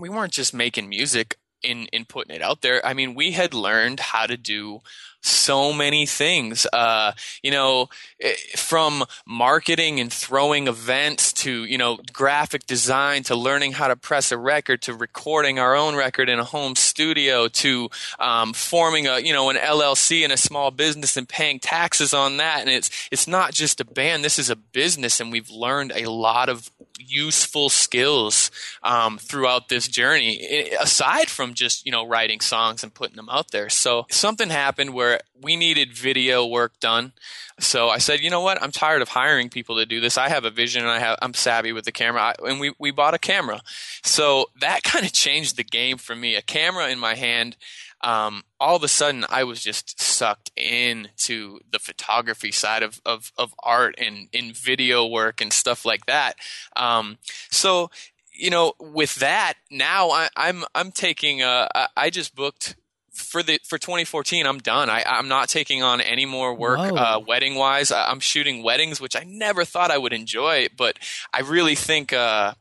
we 0.00 0.08
weren't 0.08 0.32
just 0.32 0.52
making 0.52 0.88
music 0.88 1.38
in 1.62 1.86
in 1.92 2.04
putting 2.04 2.34
it 2.34 2.42
out 2.42 2.60
there. 2.60 2.84
I 2.84 2.92
mean, 2.92 3.14
we 3.14 3.32
had 3.32 3.54
learned 3.54 4.00
how 4.00 4.26
to 4.26 4.36
do 4.36 4.80
so 5.24 5.72
many 5.72 6.06
things. 6.06 6.66
Uh, 6.72 7.12
you 7.42 7.50
know, 7.50 7.88
eh, 8.20 8.34
from 8.56 9.04
marketing 9.26 10.00
and 10.00 10.12
throwing 10.12 10.68
events 10.68 11.32
to 11.32 11.64
you 11.64 11.78
know 11.78 11.98
graphic 12.12 12.66
design 12.66 13.22
to 13.24 13.34
learning 13.34 13.72
how 13.72 13.88
to 13.88 13.96
press 13.96 14.30
a 14.32 14.38
record 14.38 14.82
to 14.82 14.94
recording 14.94 15.58
our 15.58 15.74
own 15.74 15.96
record 15.96 16.28
in 16.28 16.38
a 16.38 16.44
home 16.44 16.76
studio 16.76 17.48
to 17.48 17.88
um, 18.18 18.52
forming 18.52 19.06
a 19.06 19.18
you 19.18 19.32
know 19.32 19.50
an 19.50 19.56
LLC 19.56 20.22
and 20.22 20.32
a 20.32 20.36
small 20.36 20.70
business 20.70 21.16
and 21.16 21.28
paying 21.28 21.58
taxes 21.58 22.12
on 22.12 22.36
that. 22.36 22.60
And 22.60 22.70
it's 22.70 23.08
it's 23.10 23.26
not 23.26 23.52
just 23.52 23.80
a 23.80 23.84
band. 23.84 24.24
This 24.24 24.38
is 24.38 24.50
a 24.50 24.56
business, 24.56 25.20
and 25.20 25.32
we've 25.32 25.50
learned 25.50 25.92
a 25.94 26.10
lot 26.10 26.48
of 26.48 26.70
useful 26.98 27.68
skills 27.68 28.50
um, 28.82 29.18
throughout 29.18 29.68
this 29.68 29.88
journey 29.88 30.70
aside 30.80 31.28
from 31.28 31.54
just 31.54 31.84
you 31.84 31.92
know 31.92 32.06
writing 32.06 32.40
songs 32.40 32.82
and 32.82 32.94
putting 32.94 33.16
them 33.16 33.28
out 33.28 33.50
there 33.50 33.68
so 33.68 34.06
something 34.10 34.48
happened 34.48 34.94
where 34.94 35.13
we 35.40 35.56
needed 35.56 35.92
video 35.92 36.46
work 36.46 36.78
done. 36.80 37.12
So 37.60 37.88
i 37.88 37.98
said 37.98 38.20
you 38.20 38.30
know 38.30 38.40
what? 38.40 38.60
I'm 38.62 38.72
tired 38.72 39.02
of 39.02 39.08
hiring 39.08 39.48
people 39.48 39.76
to 39.76 39.86
do 39.86 40.00
this. 40.00 40.18
I 40.18 40.28
have 40.28 40.44
a 40.44 40.50
vision 40.50 40.82
and 40.82 40.90
i 40.90 40.98
have 40.98 41.18
i'm 41.22 41.34
savvy 41.34 41.72
with 41.72 41.84
the 41.84 41.92
camera. 41.92 42.34
And 42.44 42.60
we, 42.60 42.74
we 42.78 42.90
bought 42.90 43.14
a 43.14 43.18
camera. 43.18 43.62
So 44.02 44.46
that 44.60 44.82
kind 44.84 45.04
of 45.04 45.12
changed 45.12 45.56
the 45.56 45.64
game 45.64 45.98
for 45.98 46.16
me. 46.16 46.34
A 46.34 46.42
camera 46.42 46.88
in 46.88 46.98
my 46.98 47.14
hand 47.14 47.56
um, 48.04 48.44
all 48.60 48.76
of 48.76 48.84
a 48.84 48.88
sudden 48.88 49.24
I 49.30 49.44
was 49.44 49.62
just 49.62 50.00
sucked 50.00 50.52
into 50.56 51.58
the 51.70 51.78
photography 51.78 52.52
side 52.52 52.82
of, 52.82 53.00
of, 53.06 53.32
of 53.38 53.54
art 53.62 53.94
and 53.98 54.28
in 54.32 54.52
video 54.52 55.06
work 55.06 55.40
and 55.40 55.52
stuff 55.52 55.86
like 55.86 56.04
that. 56.06 56.36
Um, 56.76 57.16
so, 57.50 57.90
you 58.30 58.50
know, 58.50 58.74
with 58.78 59.16
that, 59.16 59.54
now 59.70 60.10
I, 60.10 60.24
am 60.24 60.30
I'm, 60.36 60.64
I'm 60.74 60.92
taking, 60.92 61.42
uh, 61.42 61.68
I 61.96 62.10
just 62.10 62.34
booked 62.34 62.76
for 63.14 63.42
the 63.42 63.60
for 63.64 63.78
2014 63.78 64.46
i'm 64.46 64.58
done 64.58 64.90
I, 64.90 65.04
i'm 65.06 65.28
not 65.28 65.48
taking 65.48 65.82
on 65.82 66.00
any 66.00 66.26
more 66.26 66.52
work 66.54 66.78
uh, 66.78 67.20
wedding 67.26 67.54
wise 67.54 67.92
i'm 67.92 68.20
shooting 68.20 68.62
weddings 68.62 69.00
which 69.00 69.16
i 69.16 69.24
never 69.24 69.64
thought 69.64 69.90
i 69.90 69.98
would 69.98 70.12
enjoy 70.12 70.66
but 70.76 70.98
i 71.32 71.40
really 71.40 71.74
think 71.74 72.12
uh, 72.12 72.54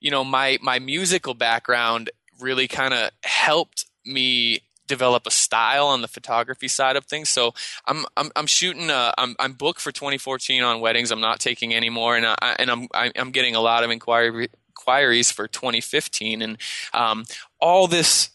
you 0.00 0.10
know 0.10 0.24
my 0.24 0.58
my 0.62 0.78
musical 0.78 1.34
background 1.34 2.10
really 2.40 2.68
kind 2.68 2.94
of 2.94 3.10
helped 3.22 3.86
me 4.04 4.60
develop 4.86 5.26
a 5.26 5.30
style 5.30 5.86
on 5.86 6.00
the 6.00 6.08
photography 6.08 6.68
side 6.68 6.96
of 6.96 7.04
things. 7.06 7.28
So 7.28 7.54
I'm 7.86 8.04
I'm, 8.16 8.30
I'm 8.36 8.46
shooting. 8.46 8.90
Uh, 8.90 9.12
I'm 9.18 9.36
I'm 9.38 9.52
booked 9.52 9.80
for 9.80 9.92
2014 9.92 10.62
on 10.62 10.80
weddings. 10.80 11.10
I'm 11.10 11.20
not 11.20 11.40
taking 11.40 11.74
any 11.74 11.90
more, 11.90 12.16
and 12.16 12.26
I, 12.26 12.56
and 12.58 12.70
I'm 12.70 12.88
I'm 12.94 13.30
getting 13.30 13.54
a 13.54 13.60
lot 13.60 13.84
of 13.84 13.90
inquiry 13.90 14.48
inquiries 14.68 15.30
for 15.30 15.48
2015, 15.48 16.42
and 16.42 16.58
um, 16.92 17.24
all 17.60 17.86
this 17.86 18.30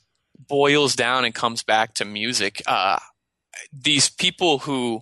boils 0.48 0.96
down 0.96 1.26
and 1.26 1.34
comes 1.34 1.64
back 1.64 1.94
to 1.96 2.06
music. 2.06 2.62
Uh, 2.66 3.00
these 3.72 4.10
people 4.10 4.60
who 4.60 5.02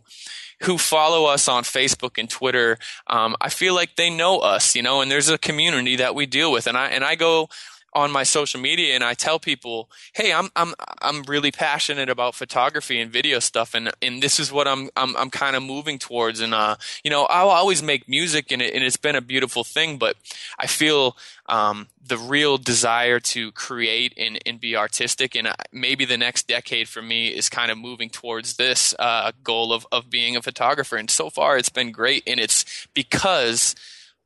who 0.64 0.78
follow 0.78 1.26
us 1.26 1.48
on 1.48 1.64
Facebook 1.64 2.18
and 2.18 2.30
Twitter, 2.30 2.78
um, 3.08 3.36
I 3.40 3.48
feel 3.48 3.74
like 3.74 3.96
they 3.96 4.10
know 4.10 4.40
us, 4.40 4.76
you 4.76 4.82
know, 4.82 5.00
and 5.00 5.10
there's 5.10 5.30
a 5.30 5.38
community 5.38 5.96
that 5.96 6.16
we 6.16 6.26
deal 6.26 6.52
with, 6.52 6.68
and 6.68 6.78
I 6.78 6.88
and 6.88 7.04
I 7.04 7.16
go 7.16 7.50
on 7.94 8.12
my 8.12 8.24
social 8.24 8.60
media 8.60 8.96
and 8.96 9.04
I 9.04 9.14
tell 9.14 9.40
people, 9.40 9.90
"Hey, 10.14 10.32
I'm 10.32 10.50
I'm 10.56 10.74
I'm 11.02 11.24
really 11.24 11.52
passionate 11.52 12.10
about 12.10 12.36
photography 12.36 13.00
and 13.00 13.12
video 13.12 13.40
stuff 13.40 13.74
and 13.74 13.92
and 14.02 14.22
this 14.22 14.40
is 14.40 14.52
what 14.52 14.68
I'm 14.68 14.90
I'm 14.96 15.16
I'm 15.18 15.30
kind 15.30 15.56
of 15.56 15.64
moving 15.64 16.00
towards. 16.00 16.40
And 16.40 16.54
uh 16.54 16.76
you 17.04 17.12
know, 17.12 17.26
I'll 17.26 17.50
always 17.50 17.82
make 17.82 18.08
music 18.08 18.52
and 18.52 18.62
it, 18.62 18.74
and 18.74 18.84
it's 18.84 18.98
been 18.98 19.16
a 19.16 19.22
beautiful 19.22 19.64
thing, 19.64 19.98
but 19.98 20.16
I 20.58 20.68
feel 20.68 21.18
um, 21.48 21.88
the 22.06 22.18
real 22.18 22.58
desire 22.58 23.20
to 23.20 23.52
create 23.54 24.14
and, 24.18 24.40
and 24.46 24.60
be 24.60 24.76
artistic 24.76 25.36
and 25.36 25.48
uh, 25.48 25.54
maybe 25.72 26.06
the 26.06 26.18
next 26.18 26.48
decade 26.48 26.88
for 26.88 27.02
me 27.02 27.30
is 27.30 27.50
kind 27.50 27.72
of 27.72 27.78
moving 27.78 28.10
towards 28.10 28.58
this 28.58 28.94
uh, 29.00 29.32
goal 29.44 29.74
of 29.74 29.88
of 29.92 30.10
being 30.10 30.36
a 30.36 30.42
photographer. 30.42 30.96
And 30.96 31.10
so 31.10 31.30
far 31.30 31.58
it's 31.58 31.70
been 31.70 31.92
great 31.92 32.24
and 32.28 32.40
it's 32.40 32.88
because 32.94 33.76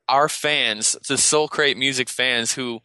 our 0.08 0.30
fans, 0.30 0.93
the 1.08 1.15
Soulcrate 1.15 1.78
music 1.78 2.10
fans 2.10 2.54
who 2.54 2.82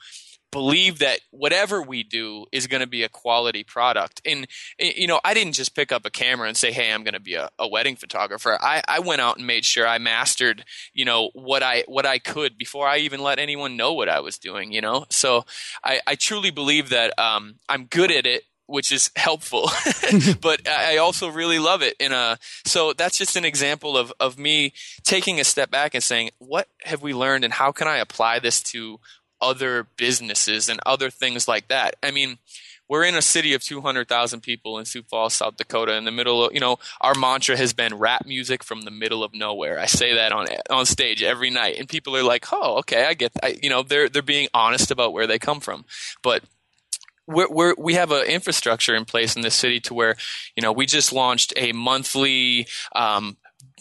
believe 0.51 0.99
that 1.01 1.21
whatever 1.31 1.83
we 1.83 2.03
do 2.03 2.47
is 2.53 2.67
going 2.67 2.81
to 2.81 2.87
be 2.87 3.03
a 3.03 3.09
quality 3.09 3.63
product. 3.65 4.21
And, 4.25 4.47
you 4.79 5.07
know, 5.07 5.21
I 5.25 5.35
didn't 5.35 5.53
just 5.53 5.75
pick 5.75 5.93
up 5.93 6.07
a 6.07 6.11
camera 6.11 6.49
and 6.49 6.57
say, 6.57 6.73
hey, 6.73 6.93
I'm 6.93 7.05
going 7.05 7.15
to 7.15 7.21
be 7.21 7.35
a, 7.35 7.51
a, 7.59 7.69
wedding 7.69 7.97
photographer. 7.97 8.59
I, 8.61 8.83
I 8.89 9.01
went 9.01 9.21
out 9.21 9.37
and 9.37 9.47
made 9.47 9.65
sure 9.65 9.87
I 9.87 9.99
mastered, 9.99 10.65
you 10.95 11.05
know, 11.05 11.31
what 11.35 11.63
I, 11.63 11.85
what 11.87 12.07
I 12.07 12.19
could 12.19 12.57
before 12.57 12.89
I 12.89 12.99
even 12.99 13.21
let 13.21 13.39
anyone 13.39 13.77
know 13.77 13.93
what 13.93 14.09
I 14.09 14.21
was 14.21 14.39
doing, 14.39 14.73
you 14.73 14.81
know? 14.81 15.05
So 15.11 15.45
I, 15.85 16.01
I 16.07 16.15
truly 16.15 16.51
believe 16.51 16.89
that 16.91 17.19
um, 17.19 17.57
I'm 17.69 17.85
good 17.85 18.11
at 18.11 18.27
it 18.27 18.45
which 18.69 18.93
is 18.93 19.11
helpful. 19.17 19.71
but 20.41 20.69
I 20.69 20.99
also 20.99 21.29
really 21.29 21.59
love 21.59 21.83
it. 21.83 21.97
And 21.99 22.13
uh, 22.13 22.37
so 22.67 22.93
that's 22.93 23.19
just 23.19 23.35
an 23.35 23.45
example 23.45 23.97
of, 23.97 24.13
of 24.21 24.39
me 24.39 24.75
taking 25.03 25.41
a 25.41 25.45
step 25.45 25.71
back 25.71 25.95
and 25.95 26.05
saying, 26.05 26.31
what 26.39 26.69
have 26.85 27.03
we 27.03 27.15
learned 27.15 27.45
and 27.45 27.53
how 27.53 27.73
can 27.73 27.89
I 27.89 27.97
apply 27.97 28.39
this 28.39 28.63
to 28.65 29.01
other 29.41 29.87
businesses 29.97 30.69
and 30.69 30.81
other 30.85 31.11
things 31.11 31.49
like 31.49 31.69
that. 31.69 31.97
I 32.03 32.11
mean, 32.11 32.39
we're 32.89 33.05
in 33.05 33.15
a 33.15 33.23
city 33.23 33.53
of 33.53 33.63
200,000 33.63 34.41
people 34.41 34.79
in 34.79 34.87
Sioux 34.87 35.03
Falls, 35.03 35.35
South 35.35 35.57
Dakota, 35.57 35.95
in 35.95 36.05
the 36.05 36.11
middle 36.11 36.47
of, 36.47 36.55
you 36.55 36.61
know, 36.61 36.79
our 37.01 37.15
mantra 37.15 37.57
has 37.57 37.75
been 37.75 37.95
rap 37.95 38.25
music 38.27 38.65
from 38.65 38.83
the 38.83 38.91
middle 38.91 39.23
of 39.23 39.35
nowhere. 39.35 39.79
I 39.79 39.87
say 39.87 40.15
that 40.15 40.33
on 40.33 40.47
on 40.71 40.87
stage 40.87 41.23
every 41.23 41.51
night 41.51 41.79
and 41.79 41.89
people 41.89 42.17
are 42.17 42.23
like, 42.23 42.47
"Oh, 42.51 42.79
okay, 42.79 43.05
I 43.05 43.15
get 43.15 43.33
I, 43.43 43.59
you 43.63 43.69
know, 43.69 43.83
they're 43.83 44.09
they're 44.09 44.23
being 44.23 44.49
honest 44.55 44.91
about 44.91 45.13
where 45.13 45.27
they 45.27 45.39
come 45.39 45.61
from." 45.61 45.85
But 46.23 46.45
we're, 47.27 47.51
we're, 47.51 47.75
we 47.77 47.95
have 47.95 48.11
an 48.11 48.25
infrastructure 48.25 48.95
in 48.95 49.05
place 49.05 49.37
in 49.37 49.43
this 49.43 49.55
city 49.55 49.81
to 49.81 49.93
where, 49.93 50.17
you 50.57 50.63
know, 50.63 50.73
we 50.73 50.87
just 50.87 51.13
launched 51.13 51.53
a 51.57 51.73
monthly 51.73 52.67
um, 52.97 53.37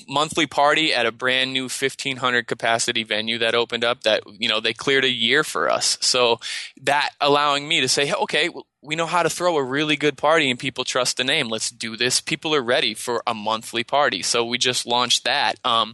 monthly 0.08 0.48
party 0.48 0.94
at 0.94 1.06
a 1.06 1.12
brand 1.12 1.54
new 1.54 1.64
1500 1.64 2.48
capacity 2.48 3.04
venue 3.04 3.38
that 3.40 3.56
opened 3.56 3.84
up 3.84 4.04
that 4.04 4.24
you 4.28 4.50
know 4.50 4.60
they 4.60 4.74
cleared 4.74 5.06
a 5.06 5.10
year 5.10 5.44
for 5.44 5.70
us. 5.70 5.98
So 6.02 6.40
that 6.82 7.12
allowing 7.22 7.68
me 7.68 7.82
to 7.82 7.88
say 7.88 8.06
hey, 8.06 8.14
okay 8.14 8.50
we 8.84 8.96
know 8.96 9.08
how 9.08 9.24
to 9.24 9.30
throw 9.30 9.58
a 9.58 9.64
really 9.64 9.98
good 9.98 10.18
party 10.18 10.50
and 10.50 10.58
people 10.58 10.86
trust 10.86 11.18
the 11.18 11.24
name. 11.24 11.50
Let's 11.50 11.70
do 11.70 11.98
this. 11.98 12.22
People 12.22 12.56
are 12.56 12.62
ready 12.62 12.94
for 12.94 13.22
a 13.28 13.34
monthly 13.34 13.84
party. 13.84 14.22
So 14.22 14.46
we 14.46 14.58
just 14.58 14.86
launched 14.86 15.26
that. 15.26 15.56
Um, 15.66 15.94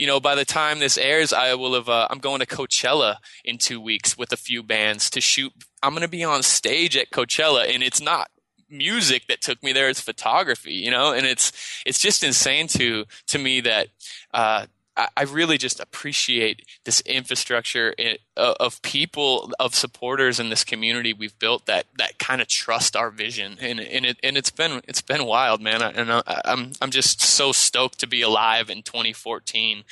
you 0.00 0.06
know 0.06 0.18
by 0.18 0.34
the 0.34 0.46
time 0.46 0.78
this 0.78 0.96
airs 0.96 1.30
i 1.32 1.54
will 1.54 1.74
have 1.74 1.88
uh, 1.88 2.08
i'm 2.10 2.18
going 2.18 2.40
to 2.40 2.46
coachella 2.46 3.16
in 3.44 3.58
two 3.58 3.78
weeks 3.78 4.16
with 4.16 4.32
a 4.32 4.36
few 4.36 4.62
bands 4.62 5.10
to 5.10 5.20
shoot. 5.20 5.52
I'm 5.82 5.90
going 5.90 6.02
to 6.02 6.08
be 6.08 6.24
on 6.24 6.42
stage 6.42 6.96
at 6.96 7.10
coachella 7.10 7.72
and 7.72 7.82
it's 7.82 8.00
not 8.00 8.30
music 8.70 9.26
that 9.28 9.40
took 9.40 9.62
me 9.62 9.72
there. 9.72 9.88
It's 9.88 10.00
photography, 10.00 10.74
you 10.74 10.90
know, 10.90 11.12
and 11.12 11.26
it's 11.26 11.52
it's 11.86 11.98
just 11.98 12.24
insane 12.24 12.68
to 12.68 13.04
to 13.28 13.38
me 13.38 13.60
that 13.62 13.88
uh, 14.32 14.66
I 14.96 15.22
really 15.22 15.56
just 15.56 15.80
appreciate 15.80 16.62
this 16.84 17.00
infrastructure 17.02 17.94
eh, 17.98 18.16
of 18.36 18.82
people, 18.82 19.52
of 19.58 19.74
supporters 19.74 20.40
in 20.40 20.50
this 20.50 20.64
community 20.64 21.12
we've 21.12 21.38
built 21.38 21.66
that 21.66 21.86
that 21.98 22.18
kind 22.18 22.42
of 22.42 22.48
trust 22.48 22.96
our 22.96 23.10
vision, 23.10 23.56
and 23.60 23.80
and 23.80 24.04
it 24.04 24.18
and 24.22 24.36
it's 24.36 24.50
been 24.50 24.82
it's 24.88 25.00
been 25.00 25.26
wild, 25.26 25.60
man. 25.60 25.80
And 25.80 26.22
I'm 26.26 26.72
I'm 26.82 26.90
just 26.90 27.22
so 27.22 27.52
stoked 27.52 28.00
to 28.00 28.06
be 28.06 28.20
alive 28.20 28.68
in 28.68 28.82
2014 28.82 29.84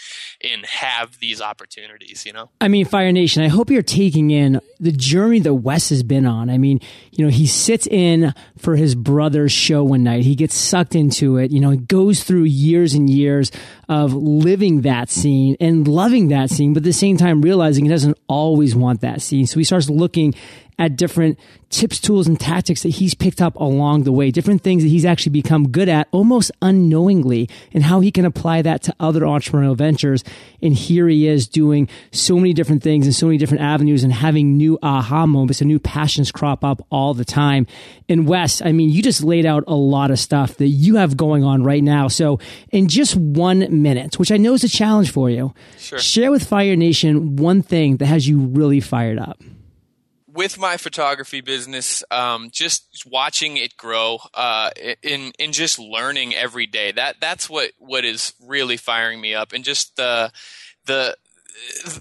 and 0.42 0.66
have 0.66 1.18
these 1.20 1.40
opportunities. 1.40 2.26
You 2.26 2.32
know, 2.32 2.50
I 2.60 2.68
mean, 2.68 2.84
Fire 2.84 3.12
Nation, 3.12 3.42
I 3.42 3.48
hope 3.48 3.70
you're 3.70 3.82
taking 3.82 4.30
in 4.30 4.60
the 4.80 4.92
journey 4.92 5.40
that 5.40 5.54
Wes 5.54 5.88
has 5.90 6.02
been 6.02 6.26
on. 6.26 6.50
I 6.50 6.58
mean, 6.58 6.80
you 7.12 7.24
know, 7.24 7.30
he 7.30 7.46
sits 7.46 7.86
in 7.86 8.34
for 8.58 8.76
his 8.76 8.94
brother's 8.94 9.52
show 9.52 9.84
one 9.84 10.02
night, 10.02 10.24
he 10.24 10.34
gets 10.34 10.56
sucked 10.56 10.94
into 10.94 11.36
it. 11.36 11.50
You 11.50 11.60
know, 11.60 11.70
he 11.70 11.78
goes 11.78 12.24
through 12.24 12.44
years 12.44 12.94
and 12.94 13.08
years 13.08 13.50
of 13.88 14.12
living 14.12 14.82
that 14.82 15.08
scene 15.08 15.56
and 15.60 15.88
loving 15.88 16.28
that 16.28 16.50
scene, 16.50 16.74
but 16.74 16.80
at 16.80 16.84
the 16.84 16.92
same 16.92 17.16
time 17.16 17.40
realizing 17.40 17.84
he 17.84 17.90
doesn't 17.90 18.18
always 18.28 18.76
want 18.76 19.00
that 19.00 19.22
scene. 19.22 19.46
So 19.46 19.58
he 19.58 19.64
starts 19.64 19.88
looking 19.88 20.34
at 20.78 20.96
different 20.96 21.38
tips, 21.70 22.00
tools, 22.00 22.26
and 22.26 22.38
tactics 22.38 22.82
that 22.82 22.90
he's 22.90 23.14
picked 23.14 23.42
up 23.42 23.54
along 23.56 24.04
the 24.04 24.12
way, 24.12 24.30
different 24.30 24.62
things 24.62 24.82
that 24.82 24.88
he's 24.88 25.04
actually 25.04 25.30
become 25.30 25.68
good 25.68 25.88
at 25.88 26.08
almost 26.12 26.50
unknowingly, 26.62 27.48
and 27.72 27.82
how 27.82 28.00
he 28.00 28.10
can 28.10 28.24
apply 28.24 28.62
that 28.62 28.82
to 28.82 28.94
other 29.00 29.20
entrepreneurial 29.22 29.76
ventures. 29.76 30.24
And 30.62 30.74
here 30.74 31.08
he 31.08 31.26
is 31.26 31.46
doing 31.46 31.88
so 32.12 32.36
many 32.36 32.52
different 32.52 32.82
things 32.82 33.06
and 33.06 33.14
so 33.14 33.26
many 33.26 33.38
different 33.38 33.62
avenues 33.62 34.04
and 34.04 34.12
having 34.12 34.56
new 34.56 34.78
aha 34.82 35.26
moments 35.26 35.60
and 35.60 35.68
new 35.68 35.78
passions 35.78 36.32
crop 36.32 36.64
up 36.64 36.86
all 36.90 37.12
the 37.12 37.24
time. 37.24 37.66
And 38.08 38.26
Wes, 38.26 38.62
I 38.62 38.72
mean, 38.72 38.90
you 38.90 39.02
just 39.02 39.22
laid 39.22 39.44
out 39.44 39.64
a 39.66 39.74
lot 39.74 40.10
of 40.10 40.18
stuff 40.18 40.56
that 40.56 40.68
you 40.68 40.96
have 40.96 41.16
going 41.16 41.44
on 41.44 41.64
right 41.64 41.82
now. 41.82 42.08
So 42.08 42.38
in 42.70 42.88
just 42.88 43.16
one 43.16 43.82
minute, 43.82 44.18
which 44.18 44.32
I 44.32 44.36
know 44.36 44.54
is 44.54 44.64
a 44.64 44.68
challenge 44.68 45.10
for 45.10 45.28
you, 45.28 45.52
sure. 45.76 45.98
share 45.98 46.30
with 46.30 46.46
Fire 46.46 46.76
Nation 46.76 47.36
one 47.36 47.62
thing 47.62 47.98
that 47.98 48.06
has 48.06 48.26
you 48.28 48.38
really 48.38 48.80
fired 48.80 49.18
up 49.18 49.42
with 50.38 50.56
my 50.56 50.76
photography 50.76 51.40
business, 51.40 52.04
um, 52.12 52.48
just 52.52 53.02
watching 53.04 53.56
it 53.56 53.76
grow, 53.76 54.20
uh, 54.34 54.70
in 55.02 55.32
in 55.36 55.50
just 55.50 55.80
learning 55.80 56.32
every 56.32 56.64
day. 56.64 56.92
That 56.92 57.16
that's 57.20 57.50
what 57.50 57.72
what 57.78 58.04
is 58.04 58.34
really 58.46 58.76
firing 58.76 59.20
me 59.20 59.34
up, 59.34 59.52
and 59.52 59.64
just 59.64 59.96
the 59.96 60.30
the 60.86 61.16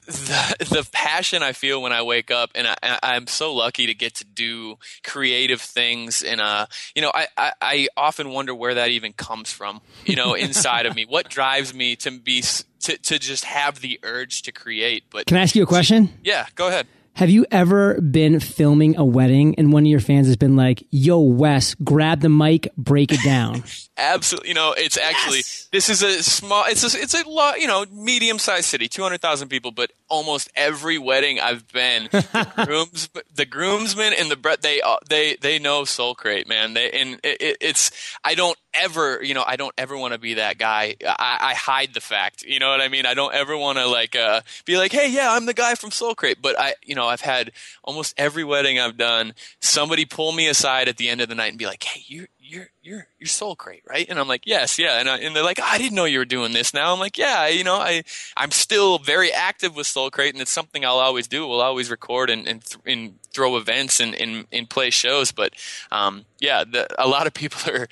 the, 0.05 0.67
the 0.69 0.89
passion 0.91 1.41
I 1.41 1.53
feel 1.53 1.81
when 1.81 1.91
I 1.91 2.03
wake 2.03 2.29
up, 2.29 2.51
and 2.53 2.67
I, 2.67 3.15
am 3.15 3.25
so 3.25 3.55
lucky 3.55 3.87
to 3.87 3.95
get 3.95 4.13
to 4.15 4.23
do 4.23 4.77
creative 5.03 5.59
things. 5.59 6.21
And 6.21 6.39
uh, 6.39 6.67
you 6.93 7.01
know, 7.01 7.11
I, 7.11 7.27
I, 7.35 7.51
I 7.59 7.87
often 7.97 8.29
wonder 8.29 8.53
where 8.53 8.75
that 8.75 8.89
even 8.89 9.13
comes 9.13 9.51
from. 9.51 9.81
You 10.05 10.15
know, 10.15 10.33
inside 10.35 10.85
of 10.85 10.95
me, 10.95 11.07
what 11.07 11.27
drives 11.27 11.73
me 11.73 11.95
to 11.95 12.11
be 12.11 12.43
to 12.81 12.97
to 12.99 13.17
just 13.17 13.45
have 13.45 13.81
the 13.81 13.99
urge 14.03 14.43
to 14.43 14.51
create. 14.51 15.05
But 15.09 15.25
can 15.25 15.37
I 15.37 15.41
ask 15.41 15.55
you 15.55 15.63
a 15.63 15.65
question? 15.65 16.09
Yeah, 16.23 16.45
go 16.53 16.67
ahead. 16.67 16.85
Have 17.17 17.31
you 17.31 17.47
ever 17.49 17.99
been 17.99 18.39
filming 18.39 18.95
a 18.95 19.03
wedding 19.03 19.55
and 19.55 19.73
one 19.73 19.81
of 19.81 19.87
your 19.87 19.99
fans 19.99 20.27
has 20.27 20.35
been 20.35 20.55
like, 20.55 20.83
"Yo, 20.91 21.19
Wes, 21.19 21.73
grab 21.73 22.21
the 22.21 22.29
mic, 22.29 22.67
break 22.77 23.11
it 23.11 23.23
down"? 23.23 23.63
Absolutely. 23.97 24.49
You 24.49 24.55
know, 24.55 24.73
it's 24.77 24.97
actually 24.97 25.37
yes. 25.37 25.67
this 25.71 25.89
is 25.89 26.03
a 26.03 26.21
small. 26.21 26.65
It's 26.67 26.83
a, 26.93 27.01
it's 27.01 27.15
a 27.15 27.27
lot. 27.27 27.59
You 27.59 27.67
know, 27.67 27.85
medium 27.91 28.37
sized 28.37 28.65
city, 28.65 28.87
two 28.87 29.01
hundred 29.01 29.21
thousand 29.21 29.49
people, 29.49 29.71
but 29.71 29.91
almost 30.07 30.51
every 30.55 30.99
wedding 30.99 31.39
I've 31.39 31.67
been, 31.71 32.03
the 32.11 32.63
grooms, 32.65 33.09
the 33.33 33.45
groomsmen 33.45 34.13
and 34.13 34.29
the 34.29 34.57
they 34.61 34.81
uh, 34.81 34.97
they 35.09 35.35
they 35.41 35.57
know 35.57 35.81
Soulcrate, 35.81 36.47
man. 36.47 36.75
They 36.75 36.91
and 36.91 37.19
it, 37.23 37.57
it's 37.59 37.91
I 38.23 38.35
don't 38.35 38.57
ever, 38.79 39.23
you 39.23 39.33
know, 39.33 39.43
I 39.45 39.55
don't 39.55 39.73
ever 39.77 39.97
want 39.97 40.13
to 40.13 40.19
be 40.19 40.35
that 40.35 40.57
guy. 40.57 40.95
I, 41.05 41.37
I, 41.41 41.53
hide 41.53 41.93
the 41.93 42.01
fact. 42.01 42.43
You 42.43 42.59
know 42.59 42.69
what 42.69 42.81
I 42.81 42.87
mean? 42.87 43.05
I 43.05 43.13
don't 43.13 43.33
ever 43.33 43.57
want 43.57 43.77
to 43.77 43.87
like 43.87 44.15
uh, 44.15 44.41
be 44.65 44.77
like, 44.77 44.91
hey, 44.91 45.09
yeah, 45.09 45.31
I'm 45.31 45.45
the 45.45 45.53
guy 45.53 45.75
from 45.75 45.89
Soulcrate. 45.89 46.37
But 46.41 46.59
I, 46.59 46.75
you 46.83 46.95
know, 46.95 47.07
I've 47.07 47.21
had 47.21 47.51
almost 47.83 48.13
every 48.17 48.43
wedding 48.43 48.79
I've 48.79 48.97
done, 48.97 49.33
somebody 49.61 50.05
pull 50.05 50.31
me 50.31 50.47
aside 50.47 50.87
at 50.87 50.97
the 50.97 51.09
end 51.09 51.21
of 51.21 51.29
the 51.29 51.35
night 51.35 51.49
and 51.49 51.57
be 51.57 51.65
like, 51.65 51.83
hey, 51.83 52.03
you're 52.07 52.27
you're 52.47 52.69
you're 52.81 53.07
you're 53.19 53.27
Soulcrate 53.27 53.81
right? 53.87 54.07
And 54.09 54.19
i'm 54.19 54.27
like 54.27 54.43
yes 54.45 54.79
yeah. 54.79 54.99
And, 54.99 55.09
I, 55.09 55.17
and 55.19 55.35
they're 55.35 55.43
like 55.43 55.59
i 55.59 55.77
didn't 55.77 55.95
know 55.95 56.05
you 56.05 56.19
were 56.19 56.25
doing 56.25 56.53
this 56.53 56.73
now. 56.73 56.93
I'm 56.93 56.99
like 56.99 57.17
yeah 57.17 57.47
you 57.47 57.63
know 57.63 57.75
i 57.75 58.03
i'm 58.35 58.51
still 58.51 58.99
very 58.99 59.31
active 59.31 59.75
with 59.75 59.87
Soulcrate 59.87 60.31
and 60.31 60.41
it's 60.41 60.51
something 60.51 60.85
i'll 60.85 60.99
always 60.99 61.27
do. 61.27 61.47
We'll 61.47 61.61
always 61.61 61.89
record 61.91 62.29
and 62.29 62.47
and, 62.47 62.63
th- 62.63 62.81
and 62.85 63.19
throw 63.33 63.57
events 63.57 63.99
and, 63.99 64.15
and 64.15 64.45
and 64.51 64.69
play 64.69 64.89
shows 64.89 65.31
but 65.31 65.53
um 65.91 66.25
yeah 66.39 66.63
the, 66.63 66.87
a 66.97 67.07
lot 67.07 67.27
of 67.27 67.33
people 67.33 67.73
are 67.73 67.87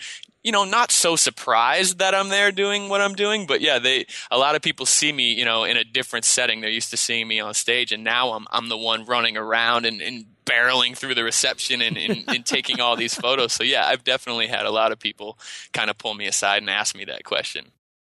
you 0.46 0.52
know, 0.52 0.64
not 0.64 0.92
so 0.92 1.16
surprised 1.16 1.98
that 1.98 2.14
I'm 2.14 2.30
there 2.30 2.52
doing 2.52 2.88
what 2.88 3.02
I'm 3.02 3.16
doing, 3.16 3.48
but 3.48 3.62
yeah, 3.62 3.80
they 3.80 4.06
a 4.30 4.38
lot 4.38 4.54
of 4.54 4.62
people 4.62 4.86
see 4.86 5.12
me, 5.12 5.34
you 5.34 5.44
know, 5.44 5.64
in 5.64 5.76
a 5.76 5.84
different 5.84 6.24
setting. 6.24 6.62
They're 6.62 6.70
used 6.70 6.92
to 6.92 6.98
seeing 6.98 7.28
me 7.28 7.40
on 7.40 7.56
stage, 7.56 7.92
and 7.92 8.04
now 8.04 8.34
I'm 8.34 8.46
I'm 8.52 8.70
the 8.70 8.78
one 8.78 9.06
running 9.06 9.38
around 9.38 9.88
and, 9.88 10.04
and 10.04 10.26
barreling 10.46 10.96
through 10.98 11.16
the 11.16 11.24
reception 11.24 11.82
and, 11.82 11.98
and, 11.98 12.24
and 12.28 12.46
taking 12.46 12.80
all 12.80 12.96
these 12.96 13.16
photos. 13.16 13.54
So 13.54 13.64
yeah, 13.64 13.88
I've 13.88 14.04
definitely 14.04 14.48
had 14.48 14.66
a 14.66 14.72
lot 14.72 14.92
of 14.92 15.00
people 15.00 15.38
kind 15.74 15.90
of 15.90 15.98
pull 15.98 16.14
me 16.14 16.28
aside 16.28 16.60
and 16.62 16.70
ask 16.70 16.96
me 16.96 17.06
that 17.06 17.24
question. 17.24 17.66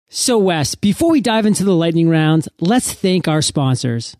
So 0.09 0.39
Wes, 0.39 0.75
before 0.75 1.11
we 1.11 1.21
dive 1.21 1.47
into 1.47 1.65
the 1.65 1.75
lightning 1.75 2.09
round, 2.09 2.49
let's 2.61 2.93
thank 2.93 3.27
our 3.27 3.43
sponsors. 3.43 4.17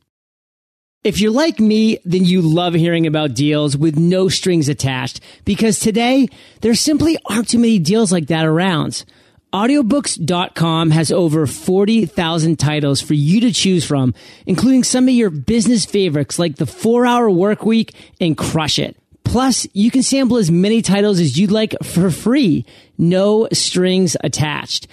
If 1.05 1.21
you're 1.21 1.31
like 1.31 1.61
me, 1.61 1.99
then 2.05 2.25
you 2.25 2.43
love 2.43 2.75
hearing 2.75 3.07
about 3.07 3.35
deals 3.35 3.77
with 3.77 3.97
no 3.97 4.29
strings 4.29 4.69
attached 4.69 5.21
because 5.45 5.79
today 5.79 6.29
there 6.63 6.75
simply 6.75 7.17
aren't 7.27 7.49
too 7.49 7.61
many 7.61 7.79
deals 7.79 8.11
like 8.11 8.27
that 8.27 8.45
around. 8.45 9.05
Audiobooks.com 9.53 10.91
has 10.91 11.11
over 11.11 11.47
40,000 11.47 12.59
titles 12.59 13.01
for 13.01 13.15
you 13.15 13.41
to 13.41 13.53
choose 13.53 13.85
from, 13.85 14.13
including 14.45 14.85
some 14.85 15.09
of 15.09 15.15
your 15.15 15.31
business 15.31 15.85
favorites 15.85 16.39
like 16.39 16.57
The 16.57 16.67
4 16.67 17.07
Hour 17.07 17.31
Work 17.31 17.65
Week 17.65 17.95
and 18.21 18.37
Crush 18.37 18.79
It. 18.79 18.97
Plus, 19.25 19.67
you 19.73 19.91
can 19.91 20.03
sample 20.03 20.37
as 20.37 20.51
many 20.51 20.83
titles 20.83 21.21
as 21.21 21.37
you'd 21.37 21.51
like 21.51 21.75
for 21.83 22.11
free. 22.11 22.65
No 22.99 23.49
strings 23.53 24.17
attached. 24.23 24.87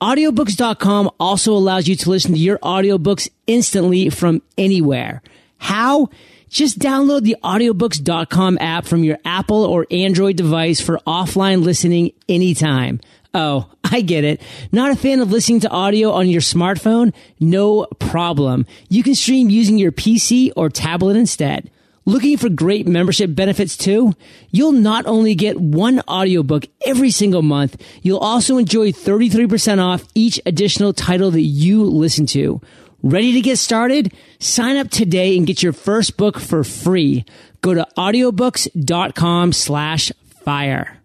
Audiobooks.com 0.00 1.10
also 1.18 1.52
allows 1.52 1.88
you 1.88 1.96
to 1.96 2.10
listen 2.10 2.32
to 2.32 2.38
your 2.38 2.58
audiobooks 2.58 3.28
instantly 3.46 4.10
from 4.10 4.42
anywhere. 4.56 5.22
How? 5.58 6.08
Just 6.48 6.78
download 6.78 7.22
the 7.22 7.36
audiobooks.com 7.42 8.58
app 8.60 8.86
from 8.86 9.04
your 9.04 9.18
Apple 9.24 9.64
or 9.64 9.86
Android 9.90 10.36
device 10.36 10.80
for 10.80 10.98
offline 11.06 11.62
listening 11.62 12.12
anytime. 12.28 13.00
Oh, 13.34 13.70
I 13.84 14.00
get 14.00 14.24
it. 14.24 14.40
Not 14.72 14.90
a 14.90 14.96
fan 14.96 15.20
of 15.20 15.30
listening 15.30 15.60
to 15.60 15.70
audio 15.70 16.12
on 16.12 16.28
your 16.28 16.40
smartphone? 16.40 17.12
No 17.40 17.86
problem. 17.98 18.66
You 18.88 19.02
can 19.02 19.14
stream 19.14 19.50
using 19.50 19.78
your 19.78 19.92
PC 19.92 20.52
or 20.56 20.68
tablet 20.68 21.16
instead. 21.16 21.70
Looking 22.04 22.38
for 22.38 22.48
great 22.48 22.88
membership 22.88 23.34
benefits 23.34 23.76
too? 23.76 24.14
You'll 24.50 24.72
not 24.72 25.04
only 25.04 25.34
get 25.34 25.60
one 25.60 26.00
audiobook 26.08 26.64
every 26.86 27.10
single 27.10 27.42
month, 27.42 27.82
you'll 28.00 28.18
also 28.18 28.56
enjoy 28.56 28.92
33% 28.92 29.78
off 29.78 30.06
each 30.14 30.40
additional 30.46 30.94
title 30.94 31.30
that 31.32 31.42
you 31.42 31.84
listen 31.84 32.24
to. 32.28 32.62
Ready 33.02 33.32
to 33.34 33.42
get 33.42 33.58
started? 33.58 34.14
Sign 34.38 34.78
up 34.78 34.88
today 34.88 35.36
and 35.36 35.46
get 35.46 35.62
your 35.62 35.74
first 35.74 36.16
book 36.16 36.40
for 36.40 36.64
free. 36.64 37.26
Go 37.60 37.74
to 37.74 37.86
audiobooks.com 37.98 39.52
slash 39.52 40.10
fire. 40.44 40.97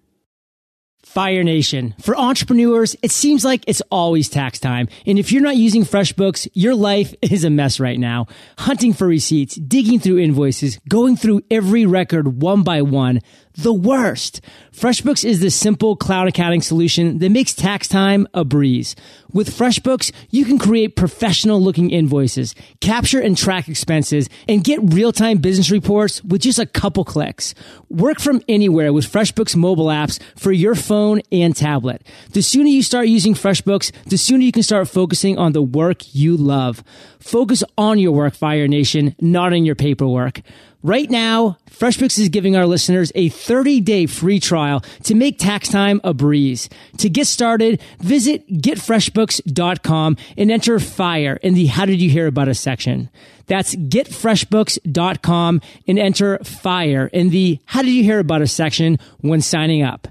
Fire 1.13 1.43
Nation. 1.43 1.93
For 2.01 2.17
entrepreneurs, 2.17 2.95
it 3.03 3.11
seems 3.11 3.45
like 3.45 3.63
it's 3.67 3.83
always 3.91 4.29
tax 4.29 4.59
time. 4.59 4.87
And 5.05 5.19
if 5.19 5.31
you're 5.31 5.43
not 5.43 5.57
using 5.57 5.83
FreshBooks, 5.83 6.47
your 6.55 6.73
life 6.73 7.13
is 7.21 7.43
a 7.43 7.51
mess 7.51 7.79
right 7.79 7.99
now. 7.99 8.25
Hunting 8.57 8.93
for 8.93 9.05
receipts, 9.05 9.53
digging 9.53 9.99
through 9.99 10.17
invoices, 10.17 10.79
going 10.89 11.15
through 11.15 11.43
every 11.51 11.85
record 11.85 12.41
one 12.41 12.63
by 12.63 12.81
one. 12.81 13.19
The 13.55 13.73
worst. 13.73 14.41
FreshBooks 14.71 15.23
is 15.23 15.39
the 15.39 15.51
simple 15.51 15.95
cloud 15.95 16.27
accounting 16.27 16.61
solution 16.61 17.19
that 17.19 17.29
makes 17.29 17.53
tax 17.53 17.87
time 17.87 18.27
a 18.33 18.43
breeze. 18.43 18.95
With 19.31 19.55
FreshBooks, 19.55 20.11
you 20.31 20.43
can 20.45 20.57
create 20.57 20.95
professional 20.95 21.61
looking 21.61 21.91
invoices, 21.91 22.55
capture 22.81 23.19
and 23.19 23.37
track 23.37 23.69
expenses, 23.69 24.27
and 24.47 24.63
get 24.63 24.79
real-time 24.81 25.37
business 25.37 25.69
reports 25.69 26.23
with 26.23 26.41
just 26.41 26.57
a 26.57 26.65
couple 26.65 27.05
clicks. 27.05 27.53
Work 27.89 28.19
from 28.19 28.41
anywhere 28.49 28.91
with 28.91 29.11
FreshBooks 29.11 29.55
mobile 29.55 29.85
apps 29.85 30.19
for 30.35 30.51
your 30.51 30.73
phone 30.73 31.21
and 31.31 31.55
tablet. 31.55 32.01
The 32.31 32.41
sooner 32.41 32.69
you 32.69 32.81
start 32.81 33.07
using 33.07 33.35
FreshBooks, 33.35 33.91
the 34.05 34.17
sooner 34.17 34.43
you 34.43 34.51
can 34.51 34.63
start 34.63 34.87
focusing 34.87 35.37
on 35.37 35.51
the 35.53 35.61
work 35.61 36.15
you 36.15 36.35
love. 36.35 36.83
Focus 37.23 37.63
on 37.77 37.99
your 37.99 38.11
work, 38.11 38.33
Fire 38.33 38.67
Nation, 38.67 39.15
not 39.21 39.53
on 39.53 39.63
your 39.63 39.75
paperwork. 39.75 40.41
Right 40.83 41.09
now, 41.09 41.57
FreshBooks 41.71 42.19
is 42.19 42.27
giving 42.27 42.57
our 42.57 42.67
listeners 42.67 43.13
a 43.15 43.29
30-day 43.29 44.07
free 44.07 44.41
trial 44.41 44.81
to 45.03 45.15
make 45.15 45.39
tax 45.39 45.69
time 45.69 46.01
a 46.03 46.13
breeze. 46.13 46.67
To 46.97 47.09
get 47.09 47.25
started, 47.27 47.81
visit 47.99 48.45
getfreshbooks.com 48.49 50.17
and 50.37 50.51
enter 50.51 50.79
FIRE 50.79 51.37
in 51.37 51.53
the 51.53 51.67
How 51.67 51.85
Did 51.85 52.01
You 52.01 52.09
Hear 52.09 52.27
About 52.27 52.49
Us 52.49 52.59
section. 52.59 53.09
That's 53.47 53.73
getfreshbooks.com 53.73 55.61
and 55.87 55.99
enter 55.99 56.39
FIRE 56.39 57.07
in 57.07 57.29
the 57.29 57.59
How 57.65 57.83
Did 57.83 57.91
You 57.91 58.03
Hear 58.03 58.19
About 58.19 58.41
Us 58.41 58.51
section 58.51 58.99
when 59.21 59.39
signing 59.39 59.81
up. 59.81 60.09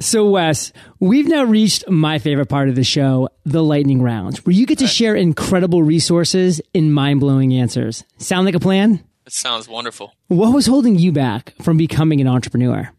So, 0.00 0.30
Wes, 0.30 0.72
we've 1.00 1.26
now 1.26 1.42
reached 1.42 1.88
my 1.88 2.20
favorite 2.20 2.48
part 2.48 2.68
of 2.68 2.76
the 2.76 2.84
show, 2.84 3.28
the 3.44 3.64
lightning 3.64 4.00
round, 4.00 4.38
where 4.38 4.54
you 4.54 4.64
get 4.64 4.78
to 4.78 4.86
share 4.86 5.16
incredible 5.16 5.82
resources 5.82 6.60
and 6.72 6.94
mind 6.94 7.18
blowing 7.18 7.52
answers. 7.52 8.04
Sound 8.16 8.46
like 8.46 8.54
a 8.54 8.60
plan? 8.60 9.04
It 9.26 9.32
sounds 9.32 9.66
wonderful. 9.66 10.14
What 10.28 10.54
was 10.54 10.66
holding 10.66 10.98
you 10.98 11.10
back 11.10 11.52
from 11.62 11.76
becoming 11.76 12.20
an 12.20 12.28
entrepreneur? 12.28 12.92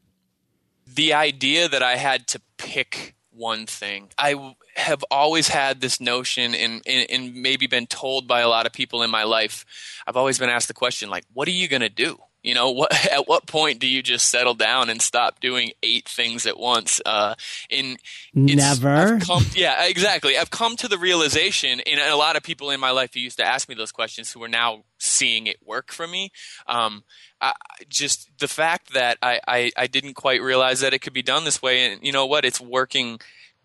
The 0.93 1.13
idea 1.13 1.69
that 1.69 1.81
I 1.81 1.95
had 1.95 2.27
to 2.27 2.41
pick 2.57 3.15
one 3.31 3.65
thing. 3.65 4.09
I 4.17 4.55
have 4.75 5.03
always 5.09 5.47
had 5.47 5.79
this 5.79 6.01
notion 6.01 6.53
and, 6.53 6.81
and, 6.85 7.09
and 7.09 7.35
maybe 7.35 7.67
been 7.67 7.87
told 7.87 8.27
by 8.27 8.41
a 8.41 8.49
lot 8.49 8.65
of 8.65 8.73
people 8.73 9.01
in 9.01 9.09
my 9.09 9.23
life. 9.23 9.65
I've 10.05 10.17
always 10.17 10.37
been 10.37 10.49
asked 10.49 10.67
the 10.67 10.73
question, 10.73 11.09
like, 11.09 11.23
what 11.31 11.47
are 11.47 11.51
you 11.51 11.69
going 11.69 11.81
to 11.81 11.89
do? 11.89 12.17
You 12.41 12.53
know, 12.53 12.71
what 12.71 12.93
at 13.11 13.27
what 13.27 13.47
point 13.47 13.79
do 13.79 13.87
you 13.87 14.01
just 14.01 14.29
settle 14.29 14.53
down 14.53 14.89
and 14.89 15.01
stop 15.01 15.39
doing 15.39 15.71
eight 15.83 16.07
things 16.07 16.45
at 16.45 16.57
once? 16.57 17.01
Uh, 17.05 17.35
in 17.69 17.97
never. 18.33 19.19
Come, 19.19 19.45
yeah, 19.53 19.87
exactly. 19.87 20.37
I've 20.37 20.51
come 20.51 20.75
to 20.77 20.87
the 20.87 20.97
realization, 20.97 21.79
and 21.81 21.99
a 21.99 22.15
lot 22.15 22.35
of 22.35 22.43
people 22.43 22.71
in 22.71 22.79
my 22.79 22.91
life 22.91 23.13
who 23.13 23.19
used 23.19 23.37
to 23.37 23.45
ask 23.45 23.67
me 23.67 23.75
those 23.75 23.91
questions, 23.91 24.31
who 24.31 24.43
are 24.43 24.49
now 24.49 24.83
seeing 24.99 25.47
it 25.47 25.57
work 25.65 25.91
for 25.91 26.07
me. 26.07 26.31
Um, 26.67 27.03
I, 27.41 27.53
just 27.87 28.29
the 28.39 28.47
fact 28.47 28.93
that 28.93 29.17
I, 29.21 29.39
I 29.47 29.71
I 29.75 29.87
didn't 29.87 30.13
quite 30.13 30.41
realize 30.41 30.81
that 30.81 30.93
it 30.93 30.99
could 30.99 31.13
be 31.13 31.23
done 31.23 31.43
this 31.43 31.61
way, 31.61 31.91
and 31.91 32.05
you 32.05 32.11
know 32.11 32.25
what, 32.25 32.45
it's 32.45 32.61
working 32.61 33.19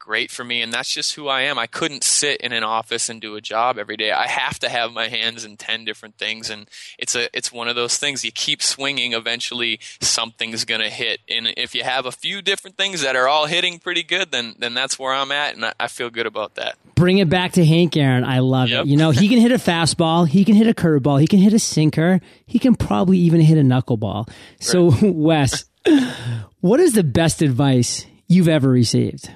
great 0.05 0.31
for 0.31 0.45
me 0.45 0.61
and 0.61 0.73
that's 0.73 0.93
just 0.93 1.14
who 1.14 1.29
I 1.29 1.43
am. 1.43 1.59
I 1.59 1.67
couldn't 1.67 2.05
sit 2.05 2.40
in 2.40 2.53
an 2.53 2.62
office 2.64 3.09
and 3.09 3.21
do 3.21 3.37
a 3.37 3.40
job 3.40 3.79
every 3.79 3.97
day. 3.97 4.11
I 4.11 4.27
have 4.27 4.59
to 4.61 4.69
have 4.69 4.93
my 4.93 5.09
hands 5.09 5.45
in 5.45 5.57
10 5.57 5.85
different 5.85 6.19
things 6.19 6.51
and 6.51 6.69
it's 6.99 7.14
a 7.14 7.29
it's 7.37 7.53
one 7.53 7.69
of 7.69 7.77
those 7.77 7.97
things 7.97 8.25
you 8.25 8.33
keep 8.33 8.62
swinging 8.62 9.12
eventually 9.12 9.79
something's 10.01 10.64
going 10.64 10.81
to 10.81 10.90
hit. 10.90 11.21
And 11.29 11.55
if 11.57 11.75
you 11.75 11.85
have 11.85 12.07
a 12.07 12.12
few 12.12 12.43
different 12.43 12.77
things 12.77 13.03
that 13.03 13.17
are 13.17 13.29
all 13.29 13.47
hitting 13.47 13.79
pretty 13.79 14.03
good 14.03 14.31
then 14.33 14.55
then 14.59 14.75
that's 14.75 14.99
where 14.99 15.14
I'm 15.14 15.33
at 15.33 15.55
and 15.55 15.64
I, 15.64 15.75
I 15.81 15.88
feel 15.88 16.11
good 16.11 16.27
about 16.27 16.57
that. 16.57 16.77
Bring 16.95 17.19
it 17.19 17.29
back 17.29 17.53
to 17.53 17.64
Hank 17.64 17.97
Aaron. 17.97 18.25
I 18.25 18.40
love 18.40 18.69
yep. 18.69 18.85
it. 18.85 18.88
You 18.88 18.97
know, 18.97 19.11
he 19.11 19.29
can 19.29 19.38
hit 19.38 19.53
a 19.53 19.57
fastball, 19.57 20.29
he 20.29 20.45
can 20.45 20.55
hit 20.55 20.69
a 20.69 20.75
curveball, 20.75 21.21
he 21.21 21.27
can 21.27 21.38
hit 21.38 21.53
a 21.53 21.59
sinker, 21.59 22.21
he 22.47 22.59
can 22.59 22.75
probably 22.75 23.19
even 23.19 23.40
hit 23.40 23.59
a 23.59 23.62
knuckleball. 23.62 24.29
So. 24.61 24.93
Wes, 25.03 25.64
what 26.61 26.81
is 26.81 26.95
the 26.95 27.05
best 27.05 27.43
advice 27.43 28.07
you've 28.27 28.49
ever 28.49 28.69
received? 28.69 29.31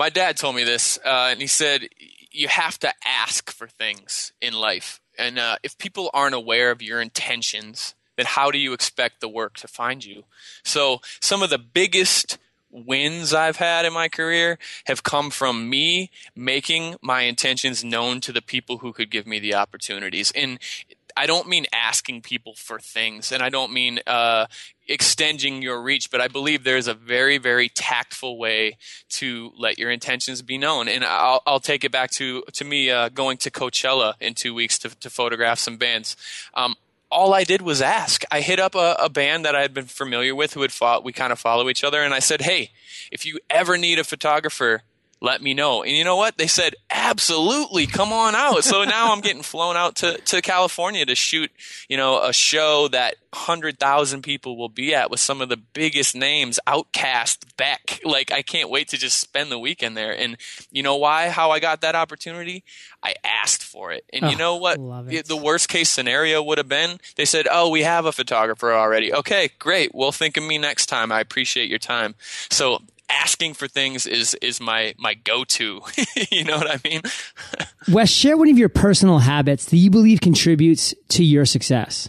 My 0.00 0.08
dad 0.08 0.34
told 0.38 0.56
me 0.56 0.64
this, 0.64 0.98
uh, 1.04 1.28
and 1.30 1.42
he 1.42 1.46
said 1.46 1.86
you 2.32 2.48
have 2.48 2.78
to 2.78 2.90
ask 3.06 3.52
for 3.52 3.68
things 3.68 4.32
in 4.40 4.54
life, 4.54 4.98
and 5.18 5.38
uh, 5.38 5.56
if 5.62 5.76
people 5.76 6.08
aren't 6.14 6.34
aware 6.34 6.70
of 6.70 6.80
your 6.80 7.02
intentions, 7.02 7.94
then 8.16 8.24
how 8.24 8.50
do 8.50 8.56
you 8.56 8.72
expect 8.72 9.20
the 9.20 9.28
work 9.28 9.58
to 9.58 9.68
find 9.68 10.02
you? 10.02 10.24
So 10.64 11.02
some 11.20 11.42
of 11.42 11.50
the 11.50 11.58
biggest 11.58 12.38
wins 12.70 13.34
I've 13.34 13.56
had 13.56 13.84
in 13.84 13.92
my 13.92 14.08
career 14.08 14.58
have 14.86 15.02
come 15.02 15.28
from 15.28 15.68
me 15.68 16.10
making 16.34 16.96
my 17.02 17.22
intentions 17.22 17.84
known 17.84 18.22
to 18.22 18.32
the 18.32 18.40
people 18.40 18.78
who 18.78 18.94
could 18.94 19.10
give 19.10 19.26
me 19.26 19.38
the 19.38 19.54
opportunities. 19.54 20.32
And 20.34 20.58
I 21.20 21.26
don't 21.26 21.46
mean 21.46 21.66
asking 21.70 22.22
people 22.22 22.54
for 22.54 22.78
things, 22.78 23.30
and 23.30 23.42
I 23.42 23.50
don't 23.50 23.74
mean 23.74 24.00
uh, 24.06 24.46
extending 24.88 25.60
your 25.60 25.82
reach, 25.82 26.10
but 26.10 26.18
I 26.18 26.28
believe 26.28 26.64
there's 26.64 26.86
a 26.86 26.94
very, 26.94 27.36
very 27.36 27.68
tactful 27.68 28.38
way 28.38 28.78
to 29.10 29.52
let 29.58 29.78
your 29.78 29.90
intentions 29.90 30.40
be 30.40 30.56
known. 30.56 30.88
And 30.88 31.04
I'll, 31.04 31.42
I'll 31.46 31.60
take 31.60 31.84
it 31.84 31.92
back 31.92 32.10
to 32.12 32.42
to 32.54 32.64
me 32.64 32.88
uh, 32.90 33.10
going 33.10 33.36
to 33.36 33.50
Coachella 33.50 34.14
in 34.18 34.32
two 34.32 34.54
weeks 34.54 34.78
to, 34.78 34.98
to 34.98 35.10
photograph 35.10 35.58
some 35.58 35.76
bands. 35.76 36.16
Um, 36.54 36.74
all 37.10 37.34
I 37.34 37.44
did 37.44 37.60
was 37.60 37.82
ask. 37.82 38.24
I 38.30 38.40
hit 38.40 38.58
up 38.58 38.74
a, 38.74 38.96
a, 38.98 39.10
band 39.10 39.44
that 39.44 39.54
I 39.54 39.60
had 39.60 39.74
been 39.74 39.84
familiar 39.84 40.34
with 40.34 40.54
who 40.54 40.62
had 40.62 40.72
fought. 40.72 41.04
We 41.04 41.12
kind 41.12 41.32
of 41.32 41.38
follow 41.38 41.68
each 41.68 41.84
other, 41.84 42.02
and 42.02 42.14
I 42.14 42.20
said, 42.20 42.40
"Hey, 42.40 42.70
if 43.12 43.26
you 43.26 43.40
ever 43.50 43.76
need 43.76 43.98
a 43.98 44.04
photographer, 44.04 44.84
let 45.20 45.42
me 45.42 45.54
know. 45.54 45.82
And 45.82 45.92
you 45.92 46.04
know 46.04 46.16
what? 46.16 46.38
They 46.38 46.46
said, 46.46 46.74
absolutely, 46.90 47.86
come 47.86 48.12
on 48.12 48.34
out. 48.34 48.64
So 48.64 48.84
now 48.84 49.12
I'm 49.12 49.20
getting 49.20 49.42
flown 49.42 49.76
out 49.76 49.96
to, 49.96 50.16
to 50.18 50.40
California 50.40 51.04
to 51.04 51.14
shoot, 51.14 51.50
you 51.88 51.96
know, 51.96 52.22
a 52.22 52.32
show 52.32 52.88
that 52.88 53.16
100,000 53.32 54.22
people 54.22 54.56
will 54.56 54.68
be 54.68 54.94
at 54.94 55.10
with 55.10 55.20
some 55.20 55.40
of 55.40 55.48
the 55.48 55.56
biggest 55.56 56.16
names, 56.16 56.58
OutKast, 56.66 57.56
Beck. 57.56 58.00
Like, 58.04 58.32
I 58.32 58.42
can't 58.42 58.70
wait 58.70 58.88
to 58.88 58.96
just 58.96 59.20
spend 59.20 59.52
the 59.52 59.58
weekend 59.58 59.96
there. 59.96 60.16
And 60.16 60.36
you 60.70 60.82
know 60.82 60.96
why? 60.96 61.28
How 61.28 61.50
I 61.50 61.60
got 61.60 61.82
that 61.82 61.94
opportunity? 61.94 62.64
I 63.02 63.14
asked 63.24 63.62
for 63.62 63.92
it. 63.92 64.04
And 64.12 64.24
oh, 64.24 64.30
you 64.30 64.36
know 64.36 64.56
what? 64.56 64.78
The 64.78 65.36
worst 65.36 65.68
case 65.68 65.90
scenario 65.90 66.42
would 66.42 66.58
have 66.58 66.68
been 66.68 66.98
they 67.16 67.24
said, 67.24 67.46
oh, 67.50 67.68
we 67.68 67.82
have 67.82 68.06
a 68.06 68.12
photographer 68.12 68.72
already. 68.72 69.12
Okay, 69.12 69.50
great. 69.58 69.94
Well, 69.94 70.12
think 70.12 70.36
of 70.36 70.44
me 70.44 70.58
next 70.58 70.86
time. 70.86 71.12
I 71.12 71.20
appreciate 71.20 71.68
your 71.68 71.78
time. 71.78 72.14
So 72.50 72.82
asking 73.10 73.54
for 73.54 73.68
things 73.68 74.06
is 74.06 74.34
is 74.42 74.60
my 74.60 74.94
my 74.98 75.14
go 75.14 75.44
to. 75.44 75.80
you 76.30 76.44
know 76.44 76.56
what 76.58 76.70
I 76.70 76.88
mean? 76.88 77.02
Wes, 77.88 78.10
share 78.10 78.36
one 78.36 78.48
of 78.48 78.58
your 78.58 78.68
personal 78.68 79.18
habits 79.18 79.66
that 79.66 79.76
you 79.76 79.90
believe 79.90 80.20
contributes 80.20 80.94
to 81.08 81.24
your 81.24 81.44
success. 81.44 82.08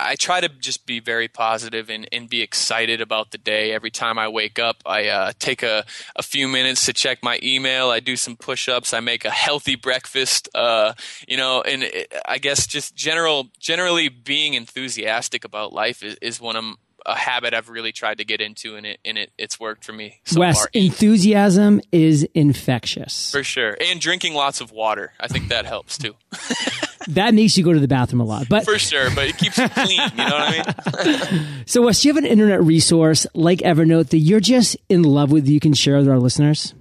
I 0.00 0.14
try 0.14 0.40
to 0.40 0.48
just 0.48 0.86
be 0.86 1.00
very 1.00 1.26
positive 1.26 1.90
and, 1.90 2.08
and 2.12 2.28
be 2.28 2.40
excited 2.40 3.00
about 3.00 3.32
the 3.32 3.38
day. 3.38 3.72
Every 3.72 3.90
time 3.90 4.16
I 4.16 4.28
wake 4.28 4.58
up, 4.58 4.76
I 4.86 5.08
uh, 5.08 5.32
take 5.40 5.64
a, 5.64 5.84
a 6.14 6.22
few 6.22 6.46
minutes 6.46 6.86
to 6.86 6.92
check 6.92 7.18
my 7.22 7.40
email. 7.42 7.90
I 7.90 7.98
do 7.98 8.14
some 8.14 8.36
push 8.36 8.68
ups. 8.68 8.94
I 8.94 9.00
make 9.00 9.24
a 9.24 9.30
healthy 9.30 9.74
breakfast. 9.74 10.48
Uh, 10.54 10.92
you 11.26 11.36
know, 11.36 11.62
and 11.62 11.82
it, 11.82 12.14
I 12.24 12.38
guess 12.38 12.66
just 12.66 12.94
general 12.94 13.48
generally 13.58 14.08
being 14.08 14.54
enthusiastic 14.54 15.44
about 15.44 15.72
life 15.72 16.02
is, 16.04 16.16
is 16.22 16.40
one 16.40 16.54
of 16.54 16.64
a 17.08 17.16
habit 17.16 17.54
I've 17.54 17.70
really 17.70 17.90
tried 17.90 18.18
to 18.18 18.24
get 18.24 18.40
into, 18.40 18.76
and 18.76 18.86
it 18.86 19.00
and 19.04 19.18
it 19.18 19.32
it's 19.38 19.58
worked 19.58 19.84
for 19.84 19.92
me. 19.92 20.20
So 20.24 20.40
Wes, 20.40 20.58
far. 20.58 20.68
enthusiasm 20.74 21.80
is 21.90 22.24
infectious 22.34 23.32
for 23.32 23.42
sure, 23.42 23.76
and 23.80 24.00
drinking 24.00 24.34
lots 24.34 24.60
of 24.60 24.70
water. 24.70 25.14
I 25.18 25.26
think 25.26 25.48
that 25.48 25.64
helps 25.64 25.98
too. 25.98 26.14
that 27.08 27.34
makes 27.34 27.56
you 27.56 27.64
go 27.64 27.72
to 27.72 27.80
the 27.80 27.88
bathroom 27.88 28.20
a 28.20 28.24
lot, 28.24 28.48
but 28.48 28.64
for 28.64 28.78
sure. 28.78 29.10
But 29.14 29.28
it 29.28 29.38
keeps 29.38 29.58
you 29.58 29.68
clean. 29.70 30.00
You 30.10 30.16
know 30.16 30.24
what 30.24 30.76
I 30.94 31.34
mean? 31.34 31.46
so, 31.66 31.82
Wes, 31.82 32.02
do 32.02 32.08
you 32.08 32.14
have 32.14 32.22
an 32.22 32.30
internet 32.30 32.62
resource 32.62 33.26
like 33.34 33.60
Evernote 33.60 34.10
that 34.10 34.18
you're 34.18 34.40
just 34.40 34.76
in 34.88 35.02
love 35.02 35.32
with? 35.32 35.48
You 35.48 35.60
can 35.60 35.72
share 35.72 35.96
with 35.96 36.08
our 36.08 36.18
listeners. 36.18 36.74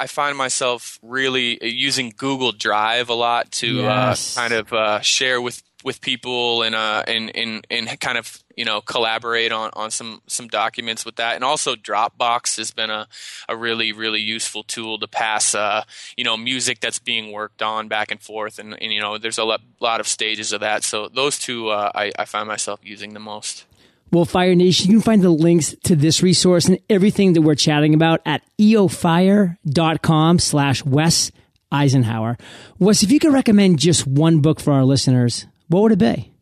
I 0.00 0.06
find 0.06 0.36
myself 0.38 0.98
really 1.02 1.58
using 1.64 2.12
Google 2.16 2.52
Drive 2.52 3.08
a 3.08 3.14
lot 3.14 3.50
to 3.52 3.80
uh, 3.80 3.82
yes. 3.82 4.36
uh, 4.36 4.40
kind 4.40 4.54
of 4.54 4.72
uh, 4.72 5.00
share 5.00 5.40
with 5.40 5.62
with 5.84 6.00
people 6.00 6.62
and 6.62 6.74
uh 6.74 7.04
and 7.06 7.34
and 7.36 7.66
and 7.70 8.00
kind 8.00 8.18
of 8.18 8.42
you 8.56 8.64
know 8.64 8.80
collaborate 8.80 9.52
on 9.52 9.70
on 9.74 9.90
some 9.90 10.20
some 10.26 10.48
documents 10.48 11.04
with 11.04 11.16
that. 11.16 11.36
And 11.36 11.44
also 11.44 11.74
dropbox 11.76 12.56
has 12.56 12.70
been 12.72 12.90
a 12.90 13.06
a 13.48 13.56
really 13.56 13.92
really 13.92 14.20
useful 14.20 14.64
tool 14.64 14.98
to 14.98 15.06
pass 15.06 15.54
uh 15.54 15.84
you 16.16 16.24
know 16.24 16.36
music 16.36 16.80
that's 16.80 16.98
being 16.98 17.32
worked 17.32 17.62
on 17.62 17.88
back 17.88 18.10
and 18.10 18.20
forth. 18.20 18.58
And, 18.58 18.80
and 18.80 18.92
you 18.92 19.00
know 19.00 19.18
there's 19.18 19.38
a 19.38 19.44
lot, 19.44 19.60
lot 19.80 20.00
of 20.00 20.08
stages 20.08 20.52
of 20.52 20.60
that. 20.60 20.82
So 20.84 21.08
those 21.08 21.38
two 21.38 21.68
uh, 21.68 21.92
I, 21.94 22.12
I 22.18 22.24
find 22.24 22.48
myself 22.48 22.80
using 22.82 23.14
the 23.14 23.20
most. 23.20 23.64
Well, 24.10 24.24
Fire 24.24 24.54
Nation, 24.54 24.90
you 24.90 24.98
can 24.98 25.02
find 25.02 25.22
the 25.22 25.28
links 25.28 25.74
to 25.84 25.94
this 25.94 26.22
resource 26.22 26.66
and 26.66 26.78
everything 26.88 27.34
that 27.34 27.42
we're 27.42 27.54
chatting 27.54 27.92
about 27.92 28.22
at 28.24 28.42
eofire.com 28.58 30.38
slash 30.38 30.82
Wes 30.84 31.30
Eisenhauer. 31.70 32.40
Wes, 32.78 33.02
if 33.02 33.12
you 33.12 33.18
could 33.18 33.34
recommend 33.34 33.78
just 33.78 34.06
one 34.06 34.40
book 34.40 34.60
for 34.60 34.72
our 34.72 34.84
listeners, 34.84 35.46
what 35.68 35.82
would 35.82 35.92
it 35.92 35.98
be? 35.98 36.32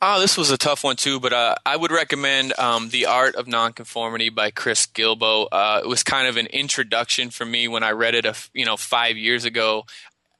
Oh, 0.00 0.20
this 0.20 0.36
was 0.36 0.52
a 0.52 0.58
tough 0.58 0.84
one 0.84 0.94
too, 0.94 1.18
but 1.18 1.32
uh, 1.32 1.56
I 1.66 1.76
would 1.76 1.90
recommend 1.90 2.56
um, 2.58 2.90
"The 2.90 3.06
Art 3.06 3.34
of 3.34 3.48
Nonconformity" 3.48 4.28
by 4.28 4.52
Chris 4.52 4.86
Guillebeau. 4.86 5.48
Uh, 5.50 5.80
it 5.82 5.88
was 5.88 6.04
kind 6.04 6.28
of 6.28 6.36
an 6.36 6.46
introduction 6.46 7.30
for 7.30 7.44
me 7.44 7.66
when 7.66 7.82
I 7.82 7.90
read 7.90 8.14
it, 8.14 8.24
a, 8.24 8.34
you 8.54 8.64
know, 8.64 8.76
five 8.76 9.16
years 9.16 9.44
ago 9.44 9.84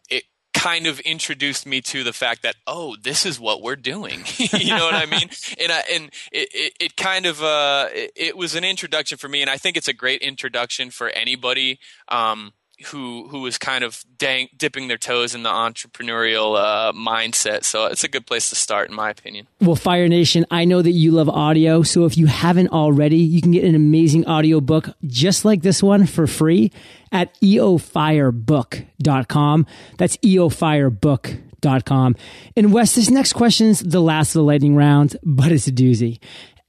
It 0.09 0.25
kind 0.55 0.87
of 0.87 1.01
introduced 1.01 1.67
me 1.67 1.81
to 1.81 2.05
the 2.05 2.13
fact 2.13 2.43
that 2.43 2.55
oh 2.67 2.97
this 3.03 3.27
is 3.27 3.39
what 3.39 3.63
we're 3.63 3.77
doing 3.77 4.25
you 4.37 4.75
know 4.75 4.85
what 4.85 4.95
i 4.95 5.07
mean 5.07 5.29
and 5.61 5.71
I, 5.71 5.83
and 5.93 6.05
it, 6.33 6.49
it, 6.53 6.73
it 6.81 6.97
kind 6.97 7.27
of 7.27 7.43
uh 7.43 7.89
it, 7.93 8.11
it, 8.17 8.37
was 8.37 8.57
an 8.57 8.65
introduction 8.65 9.19
for 9.19 9.29
me 9.29 9.41
and 9.41 9.51
i 9.51 9.57
think 9.57 9.77
it's 9.77 9.87
a 9.87 9.93
great 9.93 10.21
introduction 10.21 10.91
for 10.91 11.11
anybody 11.11 11.79
um 12.09 12.55
who 12.87 13.27
who 13.29 13.45
is 13.47 13.59
kind 13.59 13.83
of 13.83 14.05
dang, 14.19 14.49
dipping 14.57 14.89
their 14.89 14.99
toes 14.99 15.35
in 15.35 15.43
the 15.43 15.51
entrepreneurial 15.51 16.57
uh, 16.57 16.93
mindset. 16.93 17.65
So 17.65 17.87
it's 17.87 18.05
a 18.05 18.09
good 18.09 18.27
place 18.27 18.51
to 18.51 18.57
start, 18.57 18.89
in 18.89 18.95
my 18.95 19.11
opinion. 19.11 19.49
Well, 19.61 19.77
Fire 19.77 20.09
Nation, 20.09 20.47
I 20.51 20.65
know 20.65 20.83
that 20.83 20.93
you 20.93 21.11
love 21.11 21.29
audio. 21.29 21.83
So 21.83 22.05
if 22.05 22.17
you 22.17 22.27
haven't 22.27 22.69
already, 22.69 23.19
you 23.19 23.43
can 23.43 23.53
get 23.53 23.65
an 23.65 23.75
amazing 23.75 24.27
audio 24.27 24.61
book 24.61 24.91
just 25.07 25.45
like 25.45 25.63
this 25.63 25.83
one 25.83 26.07
for 26.07 26.27
free 26.27 26.73
at 27.11 27.35
eofirebook.com. 27.41 29.67
That's 29.97 30.17
eofirebook.com. 30.19 32.17
And 32.57 32.73
Wes, 32.73 32.95
this 32.95 33.11
next 33.11 33.33
question's 33.33 33.81
the 33.81 34.01
last 34.01 34.29
of 34.31 34.35
the 34.35 34.45
lightning 34.45 34.77
round, 34.77 35.17
but 35.25 35.51
it's 35.51 35.67
a 35.67 35.73
doozy. 35.73 36.21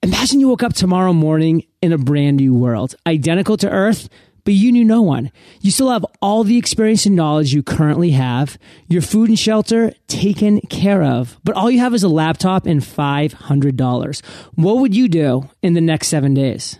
Imagine 0.02 0.40
you 0.40 0.48
woke 0.48 0.64
up 0.64 0.74
tomorrow 0.74 1.12
morning 1.12 1.66
in 1.82 1.92
a 1.92 1.98
brand 1.98 2.38
new 2.38 2.54
world, 2.54 2.96
identical 3.06 3.58
to 3.58 3.70
Earth 3.70 4.08
but 4.44 4.54
you 4.54 4.72
knew 4.72 4.86
no 4.86 5.02
one. 5.02 5.32
You 5.62 5.72
still 5.72 5.90
have 5.90 6.06
all 6.22 6.44
the 6.44 6.58
experience 6.58 7.06
and 7.06 7.16
knowledge 7.16 7.54
you 7.54 7.64
currently 7.64 8.12
have, 8.12 8.58
your 8.88 9.02
food 9.02 9.30
and 9.30 9.40
shelter 9.40 9.94
taken 10.08 10.62
care 10.62 11.04
of, 11.04 11.40
but 11.44 11.56
all 11.56 11.70
you 11.70 11.80
have 11.80 11.94
is 11.94 12.04
a 12.04 12.10
laptop 12.10 12.66
and 12.66 12.82
$500. 12.82 14.26
What 14.56 14.78
would 14.78 14.96
you 14.96 15.08
do 15.08 15.50
in 15.62 15.74
the 15.74 15.82
next 15.82 16.08
seven 16.08 16.34
days? 16.34 16.80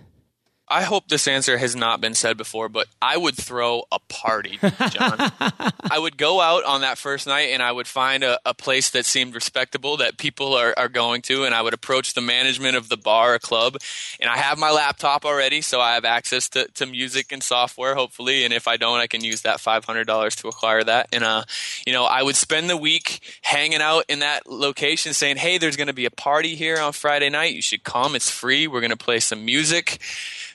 I 0.72 0.84
hope 0.84 1.08
this 1.08 1.28
answer 1.28 1.58
has 1.58 1.76
not 1.76 2.00
been 2.00 2.14
said 2.14 2.38
before, 2.38 2.70
but 2.70 2.88
I 3.02 3.18
would 3.18 3.36
throw 3.36 3.84
a 3.92 3.98
party, 4.08 4.60
John. 4.62 5.32
I 5.90 5.98
would 5.98 6.16
go 6.16 6.42
out 6.42 6.64
on 6.64 6.82
that 6.82 7.00
first 7.00 7.26
night 7.26 7.50
and 7.50 7.64
I 7.64 7.72
would 7.72 7.88
find 7.88 8.24
a, 8.24 8.40
a 8.46 8.54
place 8.54 8.92
that 8.92 9.06
seemed 9.06 9.34
respectable 9.34 9.98
that 9.98 10.18
people 10.18 10.54
are, 10.54 10.76
are, 10.78 10.88
going 10.88 11.24
to, 11.24 11.46
and 11.46 11.56
I 11.56 11.64
would 11.64 11.74
approach 11.74 12.14
the 12.14 12.22
management 12.22 12.76
of 12.76 12.88
the 12.88 12.98
bar 12.98 13.34
or 13.34 13.40
club. 13.40 13.78
And 14.20 14.30
I 14.30 14.38
have 14.38 14.60
my 14.60 14.70
laptop 14.70 15.26
already, 15.26 15.62
so 15.62 15.82
I 15.82 15.96
have 15.96 16.06
access 16.06 16.48
to, 16.50 16.68
to 16.76 16.86
music 16.86 17.32
and 17.32 17.42
software, 17.42 17.96
hopefully. 17.96 18.44
And 18.44 18.54
if 18.54 18.68
I 18.68 18.78
don't, 18.78 19.00
I 19.00 19.08
can 19.08 19.24
use 19.24 19.42
that 19.42 19.58
$500 19.58 20.36
to 20.36 20.48
acquire 20.48 20.84
that. 20.84 21.10
And, 21.12 21.24
uh, 21.24 21.46
you 21.88 21.94
know, 21.94 22.06
I 22.06 22.22
would 22.22 22.36
spend 22.36 22.70
the 22.70 22.78
week 22.78 23.22
hanging 23.42 23.82
out 23.82 24.06
in 24.08 24.20
that 24.20 24.48
location 24.48 25.14
saying, 25.14 25.38
hey, 25.38 25.58
there's 25.58 25.78
going 25.78 25.88
to 25.88 25.94
be 25.94 26.06
a 26.06 26.12
party 26.12 26.56
here 26.56 26.80
on 26.80 26.94
Friday 26.94 27.30
night. 27.30 27.56
You 27.56 27.62
should 27.64 27.84
come. 27.84 28.14
It's 28.14 28.30
free. 28.30 28.68
We're 28.68 28.82
going 28.82 28.92
to 28.92 28.98
play 28.98 29.20
some 29.20 29.46
music 29.46 30.00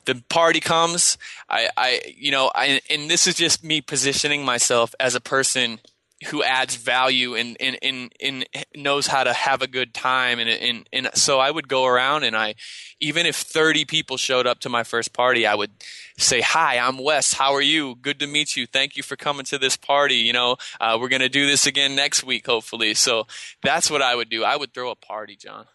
the 0.04 0.22
party 0.28 0.60
comes. 0.60 1.18
I, 1.48 1.68
I 1.76 2.00
you 2.16 2.30
know, 2.30 2.50
I, 2.54 2.80
and 2.90 3.10
this 3.10 3.26
is 3.26 3.34
just 3.34 3.64
me 3.64 3.80
positioning 3.80 4.44
myself 4.44 4.94
as 5.00 5.14
a 5.14 5.20
person 5.20 5.80
who 6.26 6.42
adds 6.42 6.76
value 6.76 7.34
and, 7.34 7.56
and, 7.60 7.78
and, 7.82 8.12
and 8.20 8.46
knows 8.74 9.06
how 9.06 9.24
to 9.24 9.32
have 9.32 9.62
a 9.62 9.66
good 9.66 9.92
time. 9.92 10.38
And, 10.38 10.48
and, 10.48 10.88
and 10.92 11.10
so 11.14 11.38
I 11.38 11.50
would 11.50 11.68
go 11.68 11.84
around 11.84 12.24
and 12.24 12.36
I, 12.36 12.54
even 13.00 13.26
if 13.26 13.36
30 13.36 13.84
people 13.84 14.16
showed 14.16 14.46
up 14.46 14.60
to 14.60 14.68
my 14.68 14.84
first 14.84 15.12
party, 15.12 15.46
I 15.46 15.54
would 15.54 15.72
say, 16.16 16.40
hi, 16.40 16.78
I'm 16.78 16.98
Wes. 16.98 17.34
How 17.34 17.52
are 17.54 17.60
you? 17.60 17.96
Good 17.96 18.20
to 18.20 18.26
meet 18.26 18.56
you. 18.56 18.66
Thank 18.66 18.96
you 18.96 19.02
for 19.02 19.16
coming 19.16 19.44
to 19.46 19.58
this 19.58 19.76
party. 19.76 20.16
You 20.16 20.32
know, 20.32 20.56
uh, 20.80 20.96
we're 21.00 21.08
going 21.08 21.20
to 21.20 21.28
do 21.28 21.46
this 21.46 21.66
again 21.66 21.94
next 21.94 22.24
week, 22.24 22.46
hopefully. 22.46 22.94
So 22.94 23.26
that's 23.62 23.90
what 23.90 24.00
I 24.00 24.14
would 24.14 24.30
do. 24.30 24.44
I 24.44 24.56
would 24.56 24.72
throw 24.72 24.90
a 24.90 24.96
party, 24.96 25.36
John. 25.36 25.66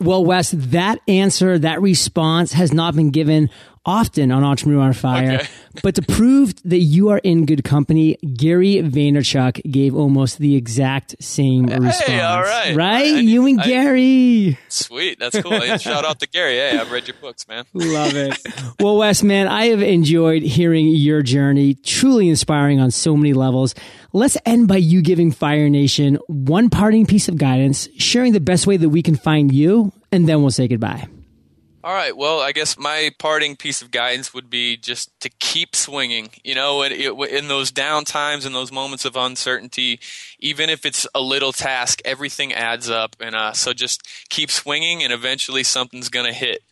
Well, 0.00 0.24
Wes, 0.24 0.52
that 0.52 1.00
answer, 1.08 1.58
that 1.58 1.82
response 1.82 2.52
has 2.52 2.72
not 2.72 2.94
been 2.94 3.10
given 3.10 3.50
often 3.88 4.30
on 4.30 4.44
Entrepreneur 4.44 4.82
on 4.82 4.92
Fire. 4.92 5.36
Okay. 5.36 5.48
but 5.82 5.94
to 5.94 6.02
prove 6.02 6.54
that 6.64 6.80
you 6.80 7.08
are 7.08 7.18
in 7.18 7.46
good 7.46 7.64
company, 7.64 8.16
Gary 8.36 8.74
Vaynerchuk 8.82 9.62
gave 9.70 9.96
almost 9.96 10.38
the 10.38 10.56
exact 10.56 11.16
same 11.20 11.68
hey, 11.68 11.78
response. 11.78 12.22
All 12.22 12.42
right. 12.42 12.76
Right? 12.76 13.14
I, 13.14 13.20
you 13.20 13.46
and 13.46 13.60
I, 13.60 13.64
Gary. 13.64 14.58
Sweet. 14.68 15.18
That's 15.18 15.40
cool. 15.40 15.58
Shout 15.78 16.04
out 16.04 16.20
to 16.20 16.28
Gary. 16.28 16.56
Hey, 16.56 16.78
I've 16.78 16.92
read 16.92 17.08
your 17.08 17.16
books, 17.18 17.48
man. 17.48 17.64
Love 17.72 18.14
it. 18.14 18.38
well, 18.78 18.98
Wes, 18.98 19.22
man, 19.22 19.48
I 19.48 19.68
have 19.68 19.80
enjoyed 19.80 20.42
hearing 20.42 20.88
your 20.88 21.22
journey. 21.22 21.72
Truly 21.72 22.28
inspiring 22.28 22.80
on 22.80 22.90
so 22.90 23.16
many 23.16 23.32
levels. 23.32 23.74
Let's 24.12 24.36
end 24.44 24.68
by 24.68 24.76
you 24.76 25.00
giving 25.00 25.32
Fire 25.32 25.70
Nation 25.70 26.16
one 26.26 26.68
parting 26.68 27.06
piece 27.06 27.28
of 27.28 27.38
guidance, 27.38 27.88
sharing 27.96 28.34
the 28.34 28.40
best 28.40 28.66
way 28.66 28.76
that 28.76 28.90
we 28.90 29.02
can 29.02 29.16
find 29.16 29.50
you, 29.50 29.92
and 30.12 30.28
then 30.28 30.42
we'll 30.42 30.50
say 30.50 30.68
goodbye. 30.68 31.08
All 31.88 31.94
right. 31.94 32.14
Well, 32.14 32.40
I 32.40 32.52
guess 32.52 32.76
my 32.76 33.12
parting 33.18 33.56
piece 33.56 33.80
of 33.80 33.90
guidance 33.90 34.34
would 34.34 34.50
be 34.50 34.76
just 34.76 35.08
to 35.20 35.30
keep 35.30 35.74
swinging. 35.74 36.28
You 36.44 36.54
know, 36.54 36.82
in, 36.82 36.92
in 37.30 37.48
those 37.48 37.70
down 37.70 38.04
times 38.04 38.44
and 38.44 38.54
those 38.54 38.70
moments 38.70 39.06
of 39.06 39.16
uncertainty, 39.16 39.98
even 40.38 40.68
if 40.68 40.84
it's 40.84 41.06
a 41.14 41.20
little 41.22 41.50
task, 41.50 42.02
everything 42.04 42.52
adds 42.52 42.90
up. 42.90 43.16
And 43.20 43.34
uh, 43.34 43.54
so 43.54 43.72
just 43.72 44.06
keep 44.28 44.50
swinging, 44.50 45.02
and 45.02 45.14
eventually 45.14 45.62
something's 45.62 46.10
going 46.10 46.26
to 46.26 46.32
hit. 46.34 46.62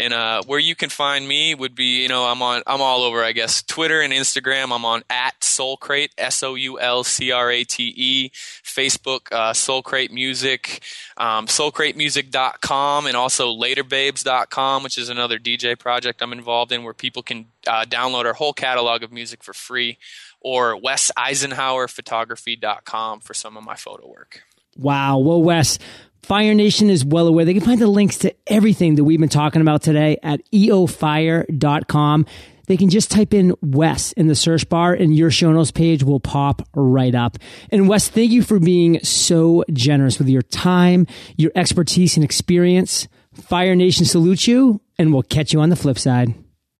And 0.00 0.14
uh, 0.14 0.42
where 0.46 0.60
you 0.60 0.76
can 0.76 0.90
find 0.90 1.26
me 1.26 1.54
would 1.54 1.74
be, 1.74 2.02
you 2.02 2.08
know, 2.08 2.24
I'm 2.24 2.40
on, 2.40 2.62
I'm 2.66 2.80
all 2.80 3.02
over, 3.02 3.24
I 3.24 3.32
guess, 3.32 3.62
Twitter 3.62 4.00
and 4.00 4.12
Instagram. 4.12 4.72
I'm 4.72 4.84
on 4.84 5.02
at 5.10 5.40
Soulcrate, 5.40 6.10
S 6.16 6.42
O 6.42 6.54
U 6.54 6.78
L 6.78 7.02
C 7.02 7.32
R 7.32 7.50
A 7.50 7.64
T 7.64 7.92
E. 7.96 8.30
Facebook, 8.78 9.32
uh, 9.32 9.52
Soulcrate 9.52 10.12
Music, 10.12 10.80
um, 11.16 11.46
SoulcrateMusic.com, 11.46 13.06
and 13.06 13.16
also 13.16 13.52
LaterBabes.com, 13.52 14.84
which 14.84 14.96
is 14.96 15.08
another 15.08 15.40
DJ 15.40 15.76
project 15.76 16.22
I'm 16.22 16.32
involved 16.32 16.70
in, 16.70 16.84
where 16.84 16.94
people 16.94 17.24
can 17.24 17.46
uh, 17.66 17.84
download 17.84 18.24
our 18.24 18.34
whole 18.34 18.52
catalog 18.52 19.02
of 19.02 19.10
music 19.10 19.42
for 19.42 19.52
free, 19.52 19.98
or 20.40 20.80
WesEisenhauerPhotography.com 20.80 23.20
for 23.20 23.34
some 23.34 23.56
of 23.56 23.64
my 23.64 23.74
photo 23.74 24.06
work. 24.06 24.44
Wow. 24.76 25.18
Well, 25.18 25.42
Wes, 25.42 25.80
Fire 26.28 26.52
Nation 26.52 26.90
is 26.90 27.06
well 27.06 27.26
aware. 27.26 27.46
They 27.46 27.54
can 27.54 27.62
find 27.62 27.80
the 27.80 27.86
links 27.86 28.18
to 28.18 28.34
everything 28.46 28.96
that 28.96 29.04
we've 29.04 29.18
been 29.18 29.30
talking 29.30 29.62
about 29.62 29.80
today 29.80 30.18
at 30.22 30.42
eofire.com. 30.52 32.26
They 32.66 32.76
can 32.76 32.90
just 32.90 33.10
type 33.10 33.32
in 33.32 33.54
Wes 33.62 34.12
in 34.12 34.26
the 34.26 34.34
search 34.34 34.68
bar 34.68 34.92
and 34.92 35.16
your 35.16 35.30
show 35.30 35.50
notes 35.50 35.70
page 35.70 36.02
will 36.02 36.20
pop 36.20 36.68
right 36.74 37.14
up. 37.14 37.38
And 37.70 37.88
Wes, 37.88 38.08
thank 38.08 38.30
you 38.30 38.42
for 38.42 38.60
being 38.60 39.02
so 39.02 39.64
generous 39.72 40.18
with 40.18 40.28
your 40.28 40.42
time, 40.42 41.06
your 41.38 41.50
expertise 41.54 42.18
and 42.18 42.24
experience. 42.24 43.08
Fire 43.32 43.74
Nation 43.74 44.04
salutes 44.04 44.46
you 44.46 44.82
and 44.98 45.14
we'll 45.14 45.22
catch 45.22 45.54
you 45.54 45.62
on 45.62 45.70
the 45.70 45.76
flip 45.76 45.98
side. 45.98 46.34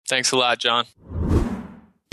Thanks 0.07 0.31
a 0.31 0.37
lot, 0.37 0.59
John. 0.59 0.85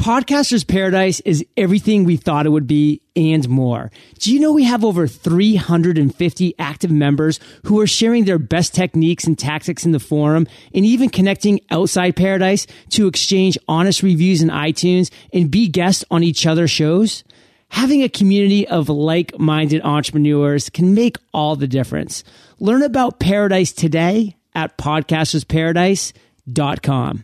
Podcaster's 0.06 0.64
Paradise 0.64 1.20
is 1.22 1.44
everything 1.58 2.04
we 2.04 2.16
thought 2.16 2.46
it 2.46 2.52
would 2.52 2.68
be 2.68 3.02
and 3.16 3.50
more. 3.50 3.90
Do 4.20 4.32
you 4.32 4.40
know 4.40 4.54
we 4.54 4.66
have 4.66 4.86
over 4.86 5.08
350 5.08 6.54
active 6.60 6.92
members 6.92 7.40
who 7.64 7.80
are 7.80 7.88
sharing 7.88 8.26
their 8.26 8.38
best 8.38 8.76
techniques 8.76 9.24
and 9.24 9.36
tactics 9.36 9.84
in 9.84 9.94
the 9.94 10.00
forum 10.00 10.46
and 10.76 10.86
even 10.86 11.10
connecting 11.10 11.60
outside 11.72 12.16
Paradise 12.16 12.68
to 12.92 13.08
exchange 13.08 13.58
honest 13.68 14.04
reviews 14.04 14.44
in 14.44 14.50
iTunes 14.50 15.10
and 15.34 15.50
be 15.50 15.68
guests 15.68 16.06
on 16.12 16.22
each 16.22 16.46
other's 16.46 16.70
shows? 16.70 17.24
Having 17.70 18.04
a 18.04 18.10
community 18.10 18.68
of 18.68 18.90
like-minded 18.90 19.82
entrepreneurs 19.84 20.70
can 20.70 20.94
make 20.94 21.18
all 21.34 21.56
the 21.56 21.66
difference. 21.66 22.24
Learn 22.60 22.84
about 22.84 23.20
Paradise 23.20 23.72
today 23.72 24.36
at 24.54 24.78
podcastersparadise.com. 24.78 27.24